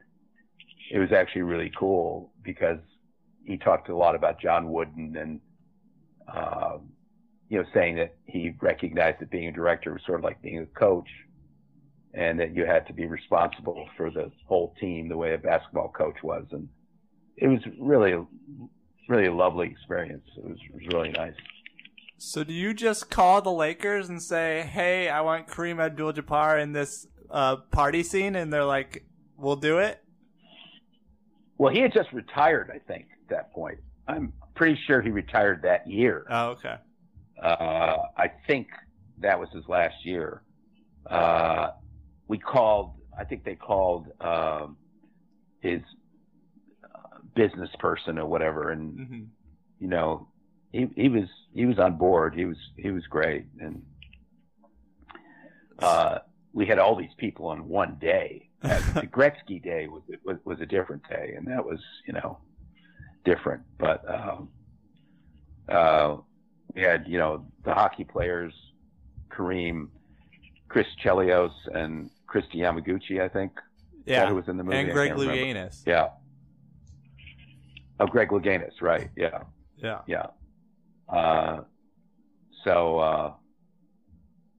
[0.90, 2.78] it was actually really cool because
[3.44, 5.40] he talked a lot about John Wooden and,
[6.26, 6.78] uh,
[7.50, 10.59] you know, saying that he recognized that being a director was sort of like being
[10.59, 11.09] a coach
[12.14, 15.88] and that you had to be responsible for the whole team the way a basketball
[15.88, 16.44] coach was.
[16.53, 16.68] And
[17.37, 18.14] it was really,
[19.09, 20.24] really a lovely experience.
[20.37, 21.35] It was, it was really nice.
[22.16, 26.72] So do you just call the Lakers and say, "Hey, I want Kareem Abdul-Jabbar in
[26.72, 29.05] this uh, party scene," and they're like,
[29.37, 30.00] "We'll do it."
[31.59, 33.79] Well, he had just retired, I think, at that point.
[34.09, 36.24] I'm pretty sure he retired that year.
[36.31, 36.77] Oh, okay.
[37.42, 38.68] Uh, I think
[39.18, 40.42] that was his last year.
[41.07, 41.70] Uh,
[42.28, 44.76] we called, I think they called um,
[45.60, 45.80] his
[46.84, 49.22] uh, business person or whatever, and Mm-hmm.
[49.80, 50.28] you know,
[50.72, 52.34] he he was he was on board.
[52.34, 53.82] He was he was great, and
[55.78, 56.18] uh,
[56.52, 58.48] we had all these people on one day.
[58.62, 62.38] The Gretzky day was, was was a different day, and that was you know
[63.24, 63.62] different.
[63.78, 64.48] But um,
[65.68, 66.16] uh,
[66.74, 68.54] we had you know the hockey players,
[69.30, 69.88] Kareem,
[70.68, 73.20] Chris Chelios, and Kristi Yamaguchi.
[73.20, 73.53] I think.
[74.07, 74.29] Yeah.
[74.29, 74.77] who was in the movie?
[74.79, 75.12] And Greg.
[75.12, 75.83] Louganis.
[75.87, 76.09] Yeah.
[78.01, 79.09] Oh, Greg Louganis, right?
[79.16, 79.42] Yeah.
[79.77, 80.01] Yeah.
[80.07, 80.27] Yeah.
[81.09, 81.62] Uh,
[82.64, 83.33] so uh,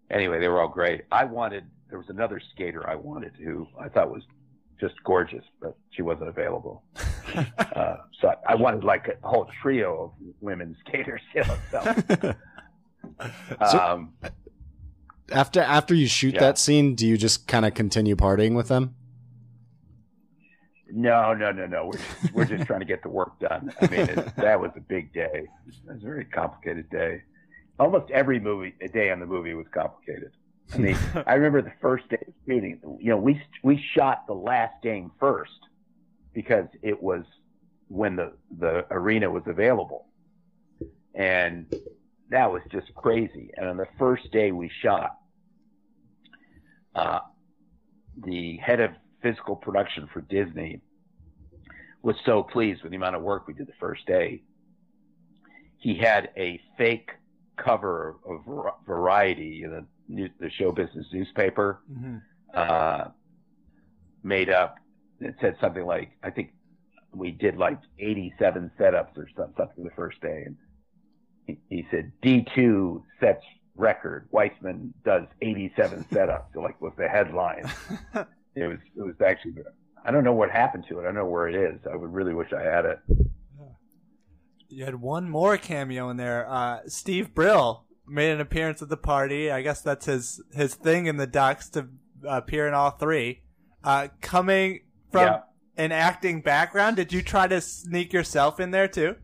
[0.09, 1.03] anyway, they were all great.
[1.11, 4.23] I wanted there was another skater I wanted who I thought was
[4.79, 6.83] just gorgeous, but she wasn't available.
[7.35, 10.11] uh, so I wanted like a whole trio of
[10.41, 11.21] women skaters.
[11.35, 12.33] You know, so,
[13.69, 14.13] So- um,
[15.31, 16.41] After after you shoot Yeah.
[16.41, 18.95] that scene, do you just kind of continue partying with them?
[20.91, 21.85] no, no, no, no.
[21.87, 23.73] We're just, we're just trying to get the work done.
[23.81, 25.29] I mean, it, that was a big day.
[25.33, 25.49] It
[25.87, 27.23] was a very complicated day.
[27.79, 30.31] Almost every movie, a day on the movie was complicated.
[30.73, 32.79] I mean, I remember the first day of shooting.
[33.01, 35.59] You know, we we shot the last game first
[36.33, 37.23] because it was
[37.89, 40.07] when the the arena was available,
[41.13, 41.65] and
[42.29, 43.51] that was just crazy.
[43.55, 45.11] And on the first day we shot,
[46.95, 47.19] uh,
[48.25, 50.81] the head of physical production for Disney
[52.01, 54.43] was so pleased with the amount of work we did the first day.
[55.77, 57.09] He had a fake
[57.57, 58.41] cover of
[58.85, 62.21] Variety, the, new- the show business newspaper, Mhm.
[62.53, 63.09] uh,
[64.23, 64.75] made up.
[65.19, 66.53] It said something like, I think
[67.13, 70.43] we did like 87 setups or something the first day.
[70.45, 70.57] And
[71.69, 73.43] he, said, D2 sets
[73.75, 74.27] record.
[74.33, 76.45] Weisman does 87 setups.
[76.53, 77.71] So like was the headline.
[78.55, 79.53] it was, it was actually,
[80.05, 81.01] I don't know what happened to it.
[81.01, 81.79] I don't know where it is.
[81.91, 82.99] I would really wish I had it.
[84.69, 86.49] You had one more cameo in there.
[86.49, 89.51] Uh, Steve Brill made an appearance at the party.
[89.51, 91.87] I guess that's his his thing in the Ducks to
[92.27, 93.43] appear in all three.
[93.83, 94.81] Uh, coming
[95.11, 95.39] from Yeah.
[95.77, 99.15] an acting background, did you try to sneak yourself in there too?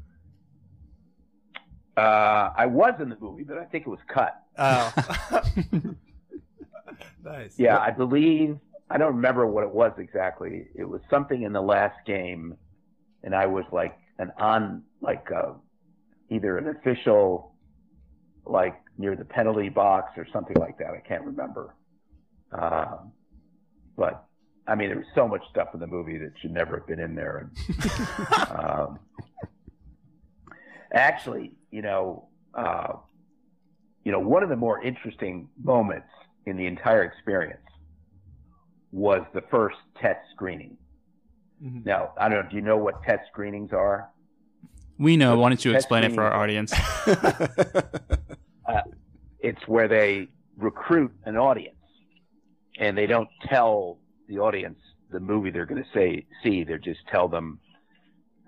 [1.98, 4.42] Uh, I was in the movie, but I think it was cut.
[4.58, 4.94] Oh,
[7.24, 7.60] nice.
[7.60, 8.58] Yeah, I believe
[8.92, 10.68] I don't remember what it was exactly.
[10.76, 12.58] It was something in the last game,
[13.24, 15.54] and I was like an on like uh,
[16.30, 17.56] either an official,
[18.46, 20.92] like near the penalty box or something like that.
[20.92, 21.74] I can't remember.
[22.52, 22.98] Uh,
[23.96, 24.26] but
[24.68, 27.00] I mean, there was so much stuff in the movie that should never have been
[27.00, 27.50] in there.
[27.50, 29.00] And, um,
[30.94, 32.94] actually, you know, uh,
[34.04, 36.08] you know, one of the more interesting moments
[36.46, 37.60] in the entire experience
[38.92, 40.78] was the first test screening.
[41.64, 41.86] Mhm.
[41.86, 42.50] Now, I don't know.
[42.50, 44.10] Do you know what test screenings are?
[44.98, 45.38] We know.
[45.38, 46.74] Why don't you explain it for our audience?
[47.08, 48.82] uh,
[49.40, 51.76] it's where they recruit an audience
[52.78, 54.78] and they don't tell the audience
[55.10, 57.60] the movie they're going to say see they just tell them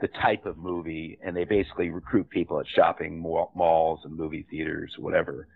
[0.04, 4.46] the type of movie and they basically recruit people at shopping mall, malls and movie
[4.52, 5.48] theaters whatever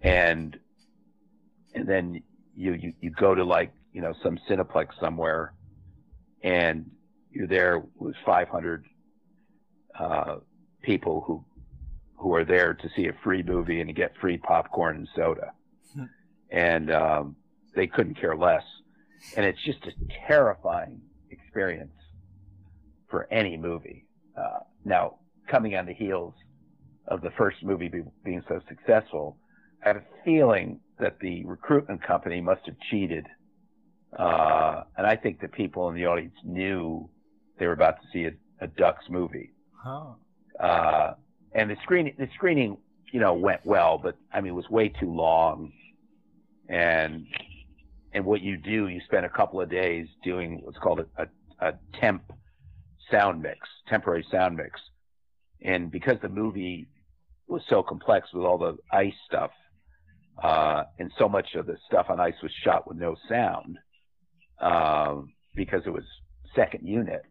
[0.00, 0.58] and
[1.74, 2.22] and then
[2.56, 5.52] you, you you go to like you know some cineplex somewhere
[6.42, 6.90] and
[7.30, 8.86] you're there with 500
[9.98, 10.36] uh,
[10.80, 11.44] people who
[12.16, 15.52] who are there to see a free movie and to get free popcorn and soda.
[16.48, 17.36] and um,
[17.74, 18.64] they couldn't care less.
[19.36, 19.92] And it's just a
[20.26, 21.92] terrifying experience
[23.14, 24.04] for any movie.
[24.36, 26.34] Uh, now, coming on the heels
[27.06, 29.36] of the first movie be, being so successful,
[29.84, 33.24] I had a feeling that the recruitment company must have cheated.
[34.18, 37.08] Uh, and I think the people in the audience knew
[37.60, 38.32] they were about to see a,
[38.64, 39.52] a Ducks movie.
[40.58, 41.12] Uh,
[41.52, 42.78] and the screening, the screening,
[43.12, 45.72] you know, went well, but I mean, it was way too long.
[46.68, 47.28] And,
[48.12, 51.68] and what you do, you spend a couple of days doing what's called a, a,
[51.68, 52.24] a temp
[53.14, 54.80] sound mix, temporary sound mix.
[55.62, 56.88] And because the movie
[57.46, 59.50] was so complex with all the ice stuff,
[60.42, 63.78] uh, and so much of the stuff on ice was shot with no sound,
[64.60, 66.04] um, because it was
[66.54, 67.22] second unit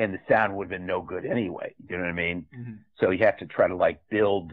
[0.00, 1.74] and the sound would have been no good anyway.
[1.88, 2.46] You know what I mean?
[2.56, 2.72] Mm-hmm.
[2.98, 4.52] So you have to try to like build,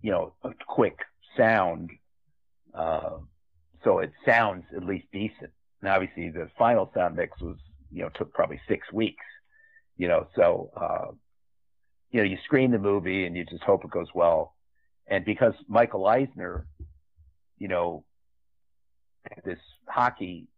[0.00, 0.98] you know, a quick
[1.36, 1.90] sound,
[2.72, 3.18] uh,
[3.82, 5.50] so it sounds at least decent.
[5.80, 7.56] And obviously the final sound mix was,
[7.90, 9.24] you know, took probably six weeks,
[10.02, 11.12] you know, so, uh,
[12.10, 14.56] you know, you screen the movie and you just hope it goes well.
[15.06, 16.66] And because Michael Eisner,
[17.56, 18.04] you know,
[19.44, 20.48] this hockey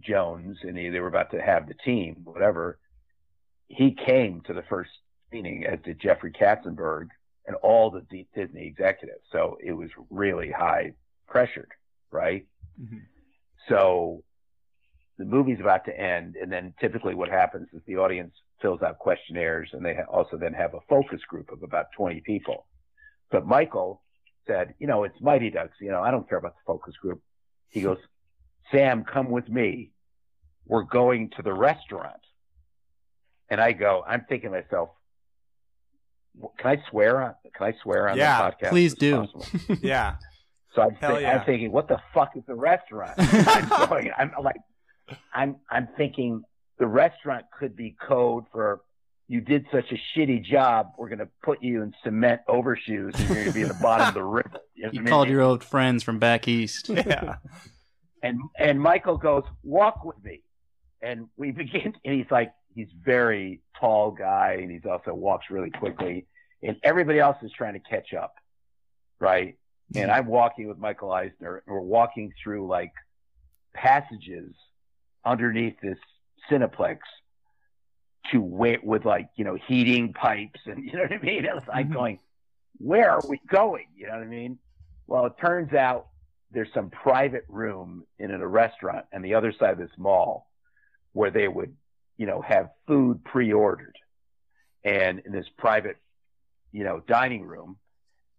[0.00, 2.78] Jones and he, they were about to have the team, whatever,
[3.68, 4.90] he came to the first
[5.26, 7.08] screening, as did Jeffrey Katzenberg
[7.46, 9.24] and all the D- Disney executives.
[9.30, 10.94] So it was really high
[11.28, 11.72] pressured,
[12.10, 12.46] right?
[12.80, 13.00] Mm-hmm.
[13.68, 14.24] So
[15.18, 18.98] the movie's about to end, and then typically what happens is the audience fills out
[18.98, 22.66] questionnaires, and they also then have a focus group of about 20 people.
[23.30, 24.02] But Michael
[24.46, 25.76] said, you know, it's Mighty Ducks.
[25.80, 27.20] You know, I don't care about the focus group.
[27.68, 27.98] He goes,
[28.72, 29.92] Sam, come with me.
[30.66, 32.20] We're going to the restaurant.
[33.50, 34.90] And I go, I'm thinking to myself,
[36.58, 37.34] can I swear on?
[37.56, 38.70] Can I swear on Yeah, the podcast?
[38.70, 39.26] please do.
[39.82, 40.16] Yeah.
[40.74, 41.38] So I'm, thi- yeah.
[41.38, 43.14] I'm thinking, what the fuck is the restaurant?
[43.18, 44.56] I'm, going, I'm like,
[45.32, 46.42] I'm I'm thinking
[46.78, 48.82] the restaurant could be code for
[49.28, 50.92] you did such a shitty job.
[50.98, 54.14] We're gonna put you in cement overshoes and you're gonna be at the bottom of
[54.14, 54.50] the river.
[54.76, 55.32] You, know You what I called mean?
[55.34, 56.88] your old friends from back east.
[56.88, 57.36] Yeah.
[58.24, 60.42] and and Michael goes, walk with me,
[61.00, 61.94] and we begin.
[62.04, 66.26] And he's like, he's very tall guy, and he's also walks really quickly,
[66.60, 68.34] and everybody else is trying to catch up,
[69.20, 69.56] right?
[69.94, 70.18] And mm-hmm.
[70.18, 72.92] I'm walking with Michael Eisner, and we're walking through like
[73.74, 74.54] passages
[75.24, 75.98] underneath this
[76.50, 76.98] Cineplex
[78.32, 81.44] to wait with like you know heating pipes and you know what I mean.
[81.44, 81.94] It was like mm-hmm.
[81.94, 82.18] going,
[82.78, 83.86] where are we going?
[83.96, 84.58] You know what I mean?
[85.06, 86.08] Well, it turns out
[86.50, 90.48] there's some private room in a restaurant on the other side of this mall
[91.12, 91.74] where they would,
[92.16, 93.96] you know, have food pre-ordered
[94.84, 95.96] and in this private,
[96.72, 97.76] you know, dining room.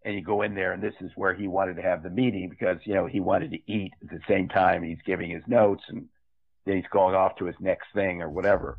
[0.03, 2.47] And you go in there and this is where he wanted to have the meeting
[2.47, 5.83] because, you know, he wanted to eat at the same time he's giving his notes
[5.87, 6.07] and
[6.65, 8.77] then he's going off to his next thing or whatever.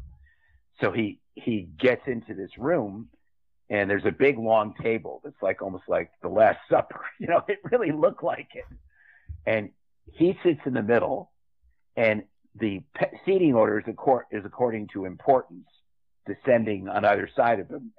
[0.81, 3.09] So he, he gets into this room
[3.69, 7.01] and there's a big long table that's like almost like the last supper.
[7.19, 8.65] You know, it really looked like it
[9.47, 9.71] and
[10.13, 11.31] he sits in the middle
[11.97, 12.25] and
[12.59, 13.87] the pe- seating order is,
[14.31, 15.67] is according to importance
[16.27, 17.93] descending on either side of him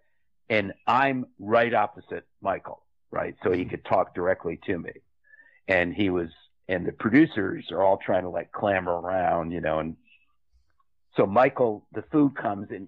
[0.49, 3.69] and i'm right opposite michael right so he mm-hmm.
[3.69, 4.91] could talk directly to me
[5.67, 6.29] and he was
[6.67, 9.95] and the producers are all trying to like clamber around you know and
[11.15, 12.87] so michael the food comes and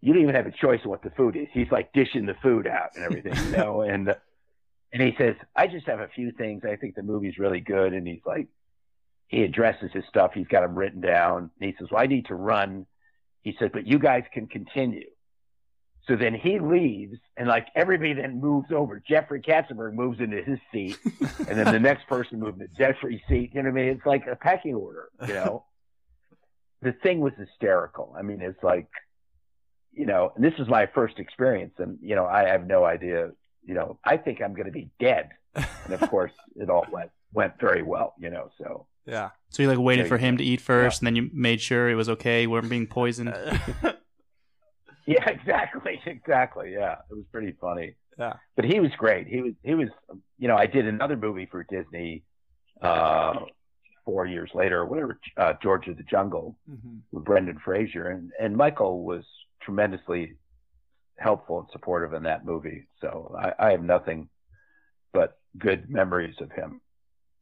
[0.00, 2.36] you don't even have a choice of what the food is he's like dishing the
[2.42, 4.14] food out and everything you know and
[4.92, 6.62] and he says, I just have a few things.
[6.64, 7.92] I think the movie's really good.
[7.92, 8.48] And he's like,
[9.28, 10.30] he addresses his stuff.
[10.32, 11.50] He's got them written down.
[11.60, 12.86] And he says, well, I need to run.
[13.42, 15.04] He says, but you guys can continue.
[16.06, 19.02] So then he leaves and like everybody then moves over.
[19.06, 20.98] Jeffrey Katzenberg moves into his seat
[21.48, 23.50] and then the next person moves into Jeffrey's seat.
[23.54, 23.94] You know what I mean?
[23.96, 25.64] It's like a pecking order, you know?
[26.82, 28.14] the thing was hysterical.
[28.16, 28.88] I mean, it's like,
[29.92, 33.30] you know, and this is my first experience and, you know, I have no idea
[33.66, 35.30] you know, I think I'm going to be dead.
[35.54, 38.50] And of course, it all went went very well, you know.
[38.58, 39.30] So Yeah.
[39.50, 41.08] So you like waited Yeah, for him to eat first, yeah.
[41.08, 43.34] and then you made sure it was okay, you weren't being poisoned.
[45.14, 46.72] Yeah, exactly, exactly.
[46.72, 47.94] Yeah, it was pretty funny.
[48.18, 48.32] Yeah.
[48.56, 49.28] But he was great.
[49.28, 49.88] He was he was
[50.38, 52.24] you know, I did another movie for Disney
[52.82, 53.34] uh
[54.04, 57.02] four years later, whatever, uh George of the Jungle Mhm.
[57.12, 59.24] with Brendan Fraser and and Michael was
[59.62, 60.34] tremendously
[61.18, 62.88] helpful and supportive in that movie.
[63.00, 64.28] So I, I have nothing
[65.12, 66.80] but good memories of him.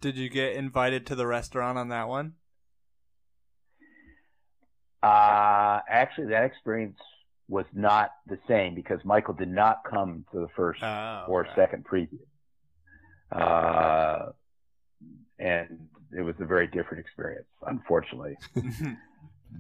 [0.03, 2.35] Did you get invited to the restaurant on that one?
[5.03, 6.99] Uh actually that experience
[7.49, 11.85] was not the same because Michael did not come to the first Oh, or second
[11.85, 12.19] preview.
[13.31, 14.31] Uh,
[15.39, 18.37] and it was a very different experience, unfortunately.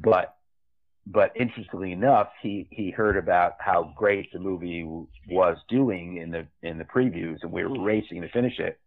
[0.02, 0.36] but
[1.06, 4.84] but interestingly enough, he he heard about how great the movie
[5.28, 8.78] was doing in the in the previews, and we were racing to finish it.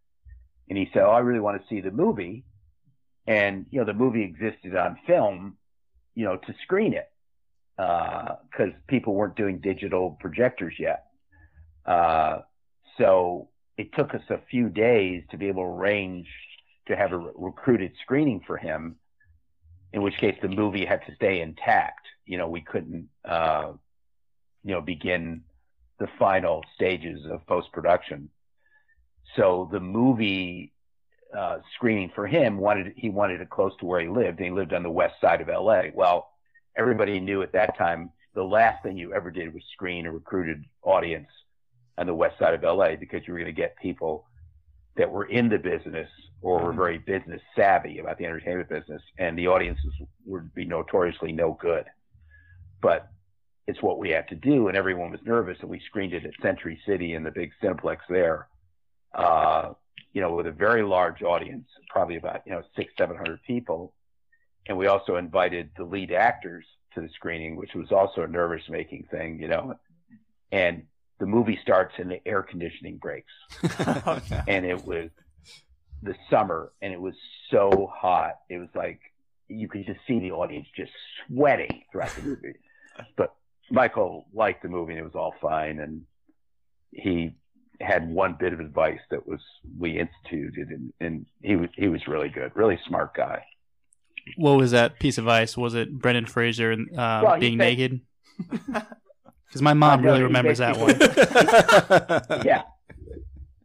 [0.68, 2.44] And he said, "Oh, I really want to see the movie."
[3.26, 5.56] And you know, the movie existed on film,
[6.14, 7.08] you know, to screen it
[7.78, 11.04] because people weren't doing digital projectors yet.
[11.86, 12.40] Uh,
[12.98, 16.26] so it took us a few days to be able to arrange
[16.88, 18.96] to have a re- recruited screening for him,
[19.92, 22.04] in which case the movie had to stay intact.
[22.26, 23.72] You know, we couldn't, uh,
[24.64, 25.44] you know, begin
[26.00, 28.28] the final stages of post production.
[29.36, 30.72] So the movie
[31.36, 34.50] uh, screening for him wanted he wanted it close to where he lived, and he
[34.50, 35.92] lived on the west side of L.A.
[35.94, 36.27] Well,
[36.78, 40.64] everybody knew at that time the last thing you ever did was screen a recruited
[40.82, 41.28] audience
[41.98, 44.26] on the west side of LA because you were going to get people
[44.96, 46.08] that were in the business
[46.40, 49.92] or were very business savvy about the entertainment business, and the audiences
[50.24, 51.84] would be notoriously no good.
[52.80, 53.08] But
[53.66, 56.32] it's what we had to do, and everyone was nervous, and we screened it at
[56.40, 58.48] Century City in the big Cineplex there.
[59.12, 59.72] Uh,
[60.12, 63.92] you know, with a very large audience, probably about you know six, seven hundred people,
[64.66, 68.62] and we also invited the lead actors to the screening, which was also a nervous
[68.68, 69.74] making thing, you know.
[70.52, 70.84] And
[71.18, 73.32] the movie starts and the air conditioning breaks.
[74.48, 75.10] and it was
[76.02, 77.14] the summer and it was
[77.50, 78.38] so hot.
[78.48, 79.00] It was like
[79.48, 80.92] you could just see the audience just
[81.26, 82.54] sweating throughout the movie.
[83.16, 83.32] But
[83.70, 86.02] Michael liked the movie and it was all fine and
[86.90, 87.36] he
[87.80, 89.38] had one bit of advice that was
[89.78, 93.44] we instituted and, and he was he was really good, really smart guy.
[94.36, 95.56] What was that piece of ice?
[95.56, 96.76] Was it Brendan Fraser uh,
[97.24, 98.00] Well, being said- naked?
[99.48, 100.94] Because my mom really remembers that one.
[102.44, 102.64] yeah.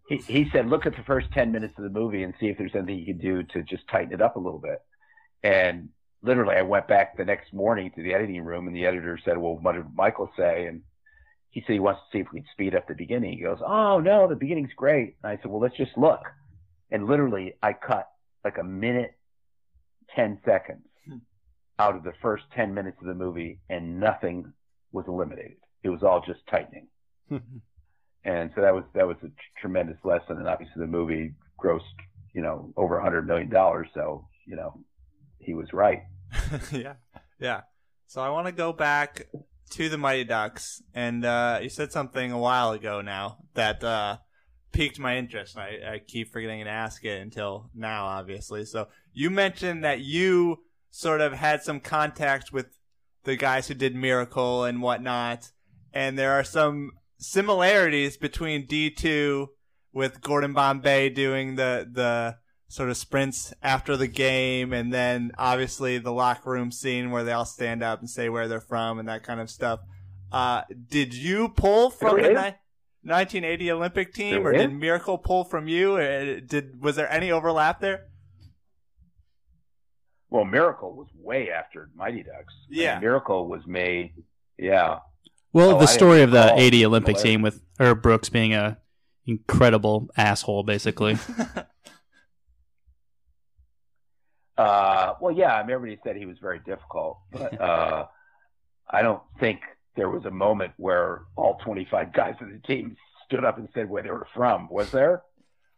[0.08, 2.58] He, he said, look at the first 10 minutes of the movie and see if
[2.58, 4.82] there's anything you can do to just tighten it up a little bit.
[5.44, 5.90] And
[6.22, 9.38] literally, I went back the next morning to the editing room, and the editor said,
[9.38, 10.68] well, what did Michael say?
[10.68, 10.84] And
[11.50, 13.34] he said he wants to see if we can speed up the beginning.
[13.38, 15.18] He goes, oh, no, the beginning's great.
[15.22, 16.22] And I said, well, let's just look.
[16.92, 18.08] And literally, I cut
[18.46, 19.16] like a minute,
[20.16, 20.84] 10 seconds
[21.80, 24.52] out of the first 10 minutes of the movie, and nothing
[24.92, 25.58] was eliminated.
[25.84, 26.88] It was all just tightening.
[28.24, 29.30] and so that was that was a
[29.60, 30.38] tremendous lesson.
[30.38, 31.82] And obviously, the movie grossed
[32.34, 33.88] you know over a hundred million dollars.
[33.94, 34.80] So you know
[35.40, 36.04] he was right.
[36.72, 36.94] yeah,
[37.40, 37.62] yeah.
[38.08, 39.28] So I want to go back
[39.72, 44.18] to the Mighty Ducks, and uh, you said something a while ago now that uh,
[44.72, 45.58] piqued my interest.
[45.58, 48.66] I, I keep forgetting to ask it until now, obviously.
[48.66, 50.60] So you mentioned that you
[50.90, 52.68] sort of had some contact with
[53.24, 55.52] the guys who did Miracle and whatnot,
[55.94, 59.50] and there are some similarities between D two
[59.94, 62.38] with Gordon Bombay doing the the
[62.68, 67.32] sort of sprints after the game, and then obviously the locker room scene where they
[67.32, 69.80] all stand up and say where they're from and that kind of stuff.
[70.32, 72.58] Uh, did you pull from the ni-
[73.04, 74.74] 1980 Olympic team, or did.
[74.74, 75.98] Miracle pull from you?
[75.98, 78.08] Or did was there any overlap there?
[80.34, 82.56] Well, Miracle was way after Mighty Ducks.
[82.68, 83.00] I mean, Yeah.
[83.00, 84.14] Miracle was made.
[84.58, 84.98] Yeah.
[85.54, 87.22] Well, Oh, the story of the 80 Olympic Hilarious.
[87.24, 88.80] team with Herb Brooks being a
[89.28, 91.18] incredible asshole, basically.
[94.56, 95.56] Uh, well, yeah.
[95.56, 98.06] I mean, everybody said he was very difficult, but uh,
[98.88, 99.62] I don't think
[99.96, 103.90] there was a moment where all 25 guys of the team stood up and said
[103.90, 104.68] where they were from.
[104.70, 105.24] Was there?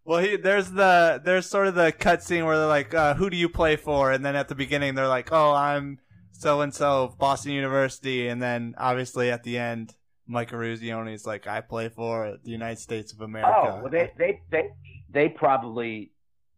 [0.05, 3.29] Well, he, there's the there's sort of the cut scene where they're like, uh, "Who
[3.29, 5.99] do you play for?" And then at the beginning they're like, "Oh, I'm
[6.31, 9.95] so and so, Boston University." And then obviously at the end,
[10.27, 14.11] Mike Eruzione is like, "I play for the United States of America." Oh, well, they,
[14.17, 14.69] they, they,
[15.09, 16.11] they probably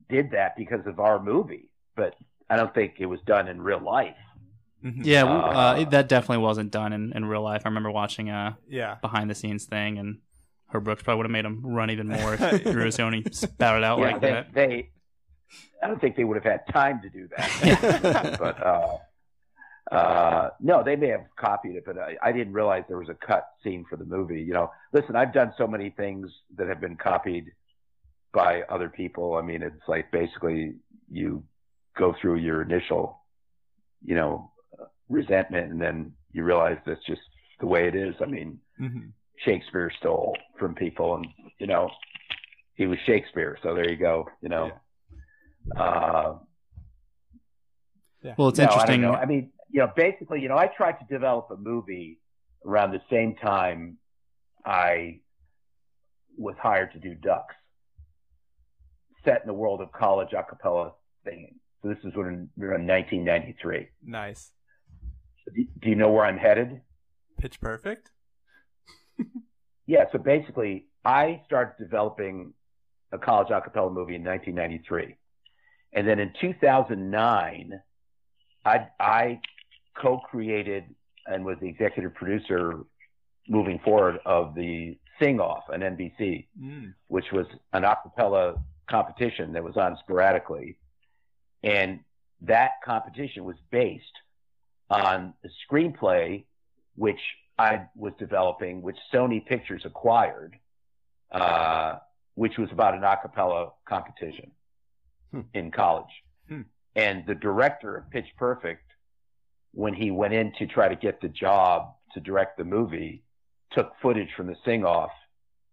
[0.09, 2.15] did that because of our movie, but
[2.49, 4.15] I don't think it was done in real life.
[4.83, 7.61] yeah, Uh, uh, that definitely wasn't done in, in real life.
[7.65, 8.95] I remember watching a Yeah.
[9.01, 10.19] behind the scenes thing, and
[10.69, 14.05] Herb Brooks probably would have made him run even more if Eruzione spouted out Yeah,
[14.11, 14.53] like they, that.
[14.53, 14.89] they,
[15.81, 18.37] I don't think they would have had time to do that.
[18.39, 18.97] but, uh,
[19.89, 23.13] Uh, no, they may have copied it, but I, I didn't realize there was a
[23.25, 24.41] cut scene for the movie.
[24.41, 27.45] You know, listen, I've done so many things that have been copied
[28.33, 29.35] by other people.
[29.35, 30.73] I mean, it's like basically
[31.09, 31.41] you
[31.97, 33.17] go through your initial,
[34.03, 34.51] you know,
[35.07, 37.21] resentment, and then you realize that's just
[37.61, 38.13] the way it is.
[38.21, 39.07] I mean, Mm-hmm.
[39.45, 41.27] Shakespeare stole from people, and
[41.59, 41.89] you know,
[42.75, 43.57] he was Shakespeare.
[43.63, 44.27] So there you go.
[44.41, 44.71] You know.
[45.75, 46.35] Uh,
[48.37, 49.01] Well, it's no, interesting.
[49.01, 49.13] know.
[49.13, 52.19] I mean, you know, basically, you know, I tried to develop a movie
[52.65, 53.97] around the same time
[54.65, 55.21] I
[56.37, 57.55] was hired to do Ducks,
[59.25, 60.93] set in the world of college a cappella
[61.25, 61.55] singing.
[61.81, 63.87] So this is when we were in 1993.
[64.05, 64.51] Nice.
[65.53, 66.81] Do do you know where I'm headed?
[67.37, 68.11] Pitch Perfect.
[69.85, 72.53] Yeah, so basically, I started developing
[73.11, 75.15] a college a cappella movie in 1993.
[75.93, 77.81] And then in 2009,
[78.65, 79.39] I, I
[79.95, 80.83] co-created
[81.25, 82.79] and was the executive producer
[83.47, 86.93] moving forward of the Sing Off on NBC, Mm.
[87.07, 88.55] which was an a cappella
[88.89, 90.77] competition that was on sporadically.
[91.63, 92.01] And
[92.41, 94.03] that competition was based
[94.89, 96.45] on a screenplay
[96.95, 97.19] which
[97.57, 100.57] I was developing, which Sony Pictures acquired,
[101.31, 101.95] uh,
[102.35, 104.51] which was about an a cappella competition
[105.31, 105.41] Hmm.
[105.53, 106.23] in college.
[106.47, 106.61] Hmm.
[106.95, 108.89] And the director of Pitch Perfect,
[109.73, 113.23] when he went in to try to get the job to direct the movie,
[113.71, 115.11] took footage from the sing off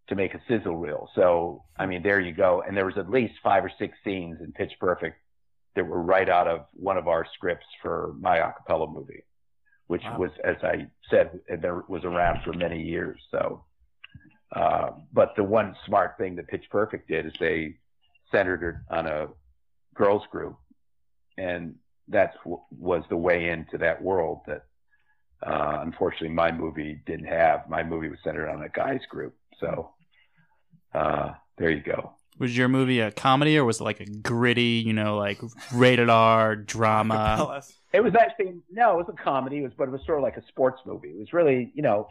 [0.09, 1.09] to make a sizzle reel.
[1.15, 2.63] So, I mean, there you go.
[2.67, 5.17] And there was at least five or six scenes in Pitch Perfect
[5.77, 9.23] that were right out of one of our scripts for my a cappella movie,
[9.87, 10.19] which Wow.
[10.19, 13.21] was, as I said, there was around for many years.
[13.31, 13.65] So,
[14.53, 17.77] uh, but the one smart thing that Pitch Perfect did is they
[18.31, 19.29] centered it on a
[19.95, 20.57] girls group,
[21.37, 21.75] and
[22.09, 24.65] that w- was the way into that world that
[25.47, 27.69] uh, unfortunately my movie didn't have.
[27.69, 29.35] My movie was centered on a guys group.
[29.61, 29.93] So
[30.95, 32.13] uh, there you go.
[32.39, 35.41] Was your movie a comedy or was it like a gritty, you know, like
[35.73, 37.63] rated R drama?
[37.95, 39.59] It was actually no, it was a comedy.
[39.59, 41.09] It was, but it was sort of like a sports movie.
[41.11, 42.09] It was really, you know,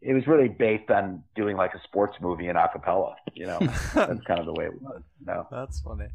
[0.00, 3.14] it was really based on doing like a sports movie in acapella.
[3.34, 3.58] You know,
[3.94, 5.02] that's kind of the way it was.
[5.24, 6.06] No, That's funny.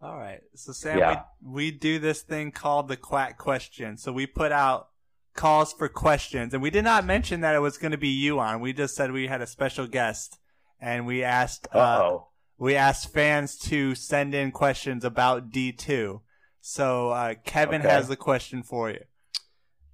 [0.00, 0.40] All right.
[0.54, 1.22] So Sam, Yeah.
[1.42, 3.96] we, we do this thing called the quack question.
[3.96, 4.88] So we put out
[5.34, 8.40] calls for questions and we did not mention that it was going to be you
[8.40, 8.60] on.
[8.60, 10.38] We just said we had a special guest
[10.80, 12.18] and we asked, uh,
[12.58, 16.20] we asked fans to send in questions about D2.
[16.60, 17.90] So, uh, Kevin Okay.
[17.90, 19.00] has the question for you.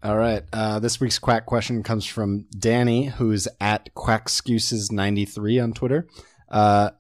[0.03, 0.43] All right.
[0.53, 6.07] Uh, this week's quack question comes from Dani, who's at quackscuses93 on Twitter.
[6.49, 6.91] Uh,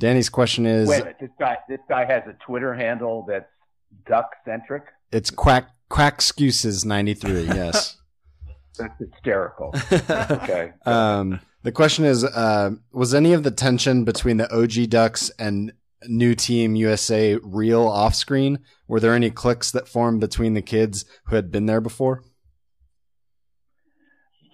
[0.00, 3.46] Dani's question is Wait minute, this guy, this guy has a Twitter handle that's
[4.06, 4.84] duck centric.
[5.12, 7.46] it's quack quackscuses93.
[7.54, 7.96] Yes.
[8.78, 9.74] That's hysterical.
[9.92, 10.72] okay.
[10.86, 15.72] Um, the question is, uh, was any of the tension between the OG Ducks and
[16.06, 18.60] new team USA real off screen?
[18.92, 22.24] Were there any cliques that formed between the kids who had been there before?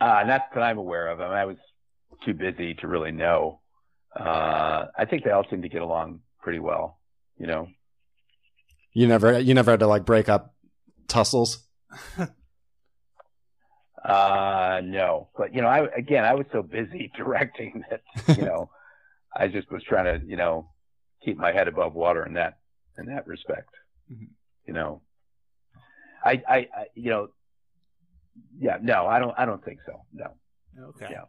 [0.01, 1.21] Uh, not that I'm aware of.
[1.21, 1.57] I, mean, I was
[2.25, 3.59] too busy to really know.
[4.15, 7.01] Uh, I think they all seem to get along pretty well.
[7.37, 7.67] You know.
[8.93, 10.55] You never, you never had to like break up
[11.09, 11.67] tussles.
[14.05, 18.01] Uh, no, but you know, I again, I was so busy directing that
[18.39, 18.71] you know,
[19.37, 20.71] I just was trying to you know
[21.23, 22.59] keep my head above water in that
[22.97, 23.69] in that respect.
[24.13, 24.29] Mhm.
[24.67, 25.03] You know,
[26.25, 27.29] I, I, I, you know,
[28.59, 30.03] yeah, no, I don't, I don't think so.
[30.13, 30.35] No.
[30.91, 31.09] Okay.
[31.11, 31.25] Yeah.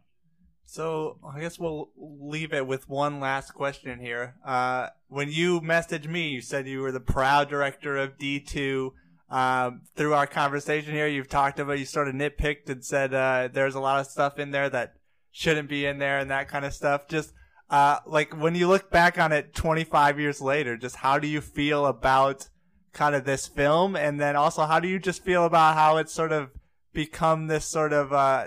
[0.64, 4.36] So I guess we'll leave it with one last question here.
[4.44, 8.92] Uh, when you messaged me, you said you were the proud director of D2.
[9.30, 13.48] Um, through our conversation here, you've talked about you sort of nitpicked and said uh,
[13.52, 14.94] there's a lot of stuff in there that
[15.32, 17.08] shouldn't be in there and that kind of stuff.
[17.08, 17.32] Just
[17.68, 21.40] uh, like when you look back on it 25 years later, just how do you
[21.40, 22.48] feel about
[22.92, 26.12] kind of this film, and then also how do you just feel about how it's
[26.12, 26.50] sort of
[26.92, 28.46] become this sort of uh,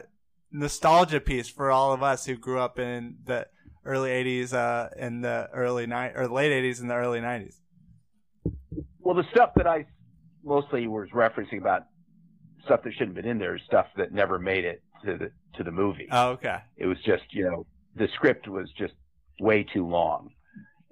[0.52, 3.48] nostalgia piece for all of us who grew up in the
[3.86, 7.56] early 80s uh in the early ni- or late 80s and the early 90s
[9.00, 9.86] Well, the stuff that I
[10.44, 11.84] mostly was referencing about
[12.64, 15.32] stuff that shouldn't have been in there is stuff that never made it to the
[15.58, 16.08] to the movie.
[16.12, 16.60] oh okay.
[16.78, 17.66] It was just you know
[17.96, 18.94] the script was just
[19.42, 20.30] way too long.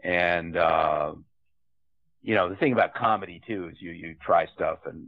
[0.03, 1.13] And uh
[2.21, 5.07] you know the thing about comedy too is you you try stuff and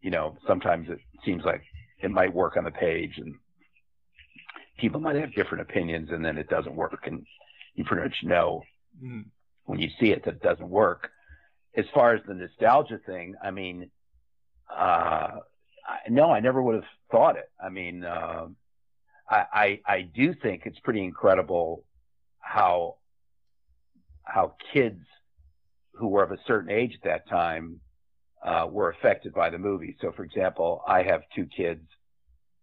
[0.00, 1.62] you know sometimes it seems like
[2.00, 3.34] it might work on the page and
[4.78, 7.24] people might have different opinions and then it doesn't work and
[7.74, 8.62] you pretty much know
[9.02, 9.24] Mm.
[9.64, 11.10] when you see it that it doesn't work
[11.74, 13.90] as far as the nostalgia thing i mean
[14.70, 15.38] uh
[15.84, 17.50] I, no, I never would have thought it.
[17.60, 18.54] I mean, um,
[19.28, 21.84] I, I I do think it's pretty incredible
[22.38, 22.96] how
[24.22, 25.04] how kids
[25.94, 27.80] who were of a certain age at that time
[28.44, 29.96] uh, were affected by the movie.
[30.00, 31.86] So, for example, I have two kids,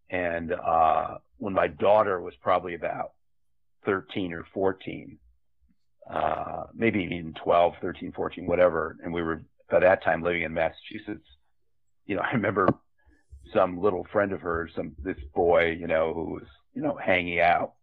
[0.10, 3.12] and uh, when my daughter was probably about
[3.86, 5.18] 13 or 14,
[6.10, 10.54] uh, maybe even 12, 13, 14, whatever, and we were by that time living in
[10.54, 11.26] Massachusetts.
[12.06, 12.68] You know, I remember
[13.54, 17.40] some little friend of hers, some this boy, you know, who was you know hanging
[17.40, 17.74] out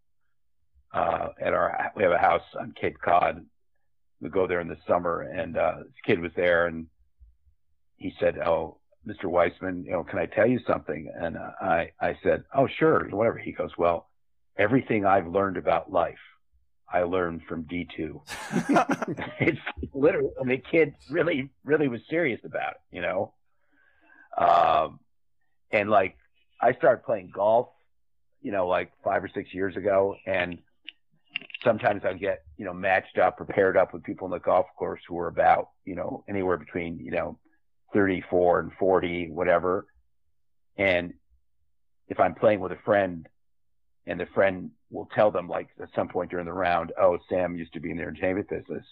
[0.92, 1.92] uh, at our.
[1.96, 3.44] We have a house on Cape Cod.
[4.20, 6.86] We go there in the summer, and uh, this kid was there, and
[7.96, 9.24] he said, "Oh, Mr.
[9.24, 13.06] Weisman, you know, can I tell you something?" And uh, I I said, "Oh, sure,
[13.10, 14.08] whatever." He goes, "Well,
[14.56, 16.18] everything I've learned about life,
[16.90, 18.20] I learned from D2."
[19.40, 19.60] it's
[19.92, 23.34] literally, I mean, the kid really really was serious about it, you know.
[24.38, 25.00] Um,
[25.70, 26.16] and like
[26.60, 27.68] I started playing golf,
[28.42, 30.58] you know, like five or six years ago, and
[31.66, 35.00] sometimes I get, you know, matched up, prepared up with people in the golf course
[35.08, 37.38] who are about, you know, anywhere between, you know,
[37.92, 39.86] 34 and 40, whatever.
[40.76, 41.14] And
[42.08, 43.26] if I'm playing with a friend
[44.06, 47.56] and the friend will tell them like at some point during the round, oh, Sam
[47.56, 48.84] used to be in the entertainment business.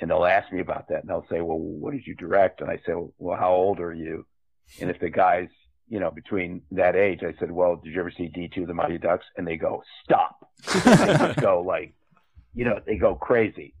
[0.00, 2.62] And they'll ask me about that and they'll say, well, what did you direct?
[2.62, 4.26] And I say, well, how old are you?
[4.80, 5.48] And if the guy's,
[5.88, 8.98] you know, between that age, I said, well, did you ever see D2, the Mighty
[8.98, 9.26] Ducks?
[9.36, 10.50] And they go, stop.
[10.72, 10.80] they
[11.18, 11.94] just go like,
[12.56, 13.74] you know, they go crazy.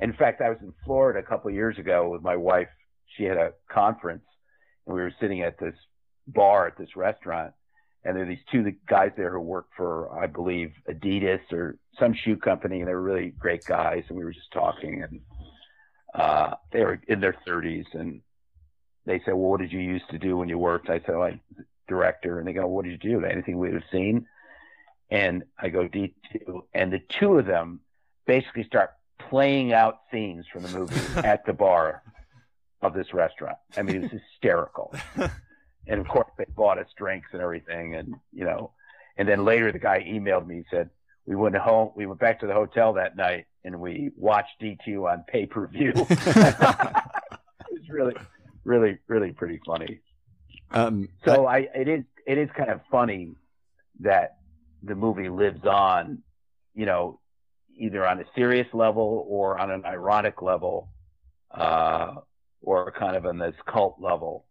[0.00, 2.68] In fact, I was in Florida a couple of years ago with my wife.
[3.16, 4.24] She had a conference
[4.86, 5.74] and we were sitting at this
[6.26, 7.54] bar at this restaurant
[8.04, 12.14] and there are these two guys there who work for, I believe, Adidas or some
[12.14, 14.04] shoe company, and they were really great guys.
[14.08, 15.20] And we were just talking, and
[16.14, 18.20] uh, they were in their 30s, and
[19.04, 21.24] they said, "Well, what did you used to do when you worked?" I said, "Well,
[21.24, 21.40] I
[21.88, 23.24] director," and they go, "What did you do?
[23.24, 24.26] Anything we'd have seen?"
[25.10, 27.80] And I go, "D two," and the two of them
[28.28, 28.90] basically start
[29.28, 32.02] playing out scenes from the movie at the bar
[32.80, 33.56] of this restaurant.
[33.76, 34.94] I mean, it was hysterical.
[35.90, 38.72] And of course they bought us drinks and everything and you know
[39.16, 40.90] and then later the guy emailed me and said
[41.24, 45.10] we went home we went back to the hotel that night and we watched d2
[45.10, 45.94] on pay-per-view.
[47.70, 48.14] It's really
[48.64, 50.00] really really pretty funny.
[50.72, 53.32] Um, so I, it is it is kind of funny
[54.00, 54.36] that
[54.82, 56.22] the movie lives on
[56.74, 57.18] you know
[57.78, 60.90] either on a serious level or on an ironic level
[61.50, 62.14] uh,
[62.60, 64.44] or kind of on this cult level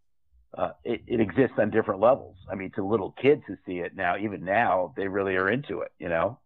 [0.57, 2.35] uh, it, it exists on different levels.
[2.51, 5.81] I mean, to little kids who see it now, even now, they really are into
[5.81, 5.91] it.
[5.99, 6.39] You know.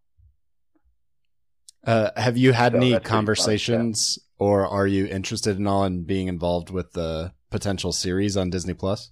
[1.84, 5.66] Uh, have you had So any that's pretty fun, conversations, or are you interested in
[5.66, 9.10] all in being involved with the potential series on Disney Plus?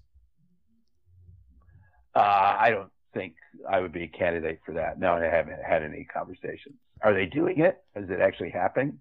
[2.15, 3.35] Uh, I don't think
[3.69, 4.99] I would be a candidate for that.
[5.01, 6.77] No, I haven't had any conversations.
[7.03, 7.83] Are they doing it?
[7.97, 8.99] Is it actually happening?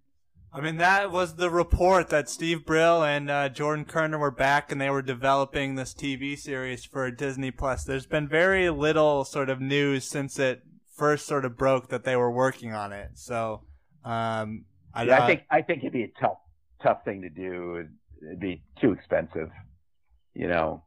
[0.51, 4.71] I mean, that was the report that Steve Brill and uh, Jordan Kerner were back
[4.71, 7.83] and they were developing this TV series for Disney Plus.
[7.83, 10.63] There's been very little sort of news since it
[10.95, 13.11] first sort of broke that they were working on it.
[13.13, 13.61] So,
[14.03, 16.37] um, I, Yeah, I think I think it'd be a tough
[16.81, 17.75] tough thing to do.
[17.75, 17.93] It'd,
[18.23, 19.51] it'd be too expensive.
[20.33, 20.83] You know,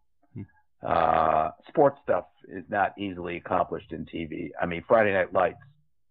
[0.87, 4.51] uh, sports stuff is not easily accomplished in TV.
[4.61, 5.59] I mean, Friday Night Lights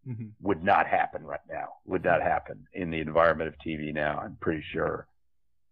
[0.08, 0.32] Mhm.
[0.42, 1.74] would not happen right now.
[1.86, 4.20] Would not happen in the environment of TV now.
[4.20, 5.08] I'm pretty sure.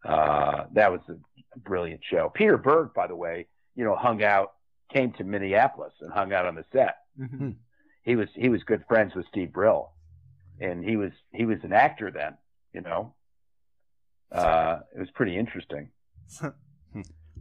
[0.05, 2.29] Uh, that was a brilliant show.
[2.29, 4.53] Peter Berg, by the way, you know, hung out,
[4.93, 6.97] came to Minneapolis and hung out on the set.
[7.19, 7.55] Mhm.
[8.03, 9.91] He was he was good friends with Steve Brill,
[10.59, 12.37] and he was he was an actor then.
[12.73, 13.13] You know,
[14.31, 15.89] uh, it was pretty interesting.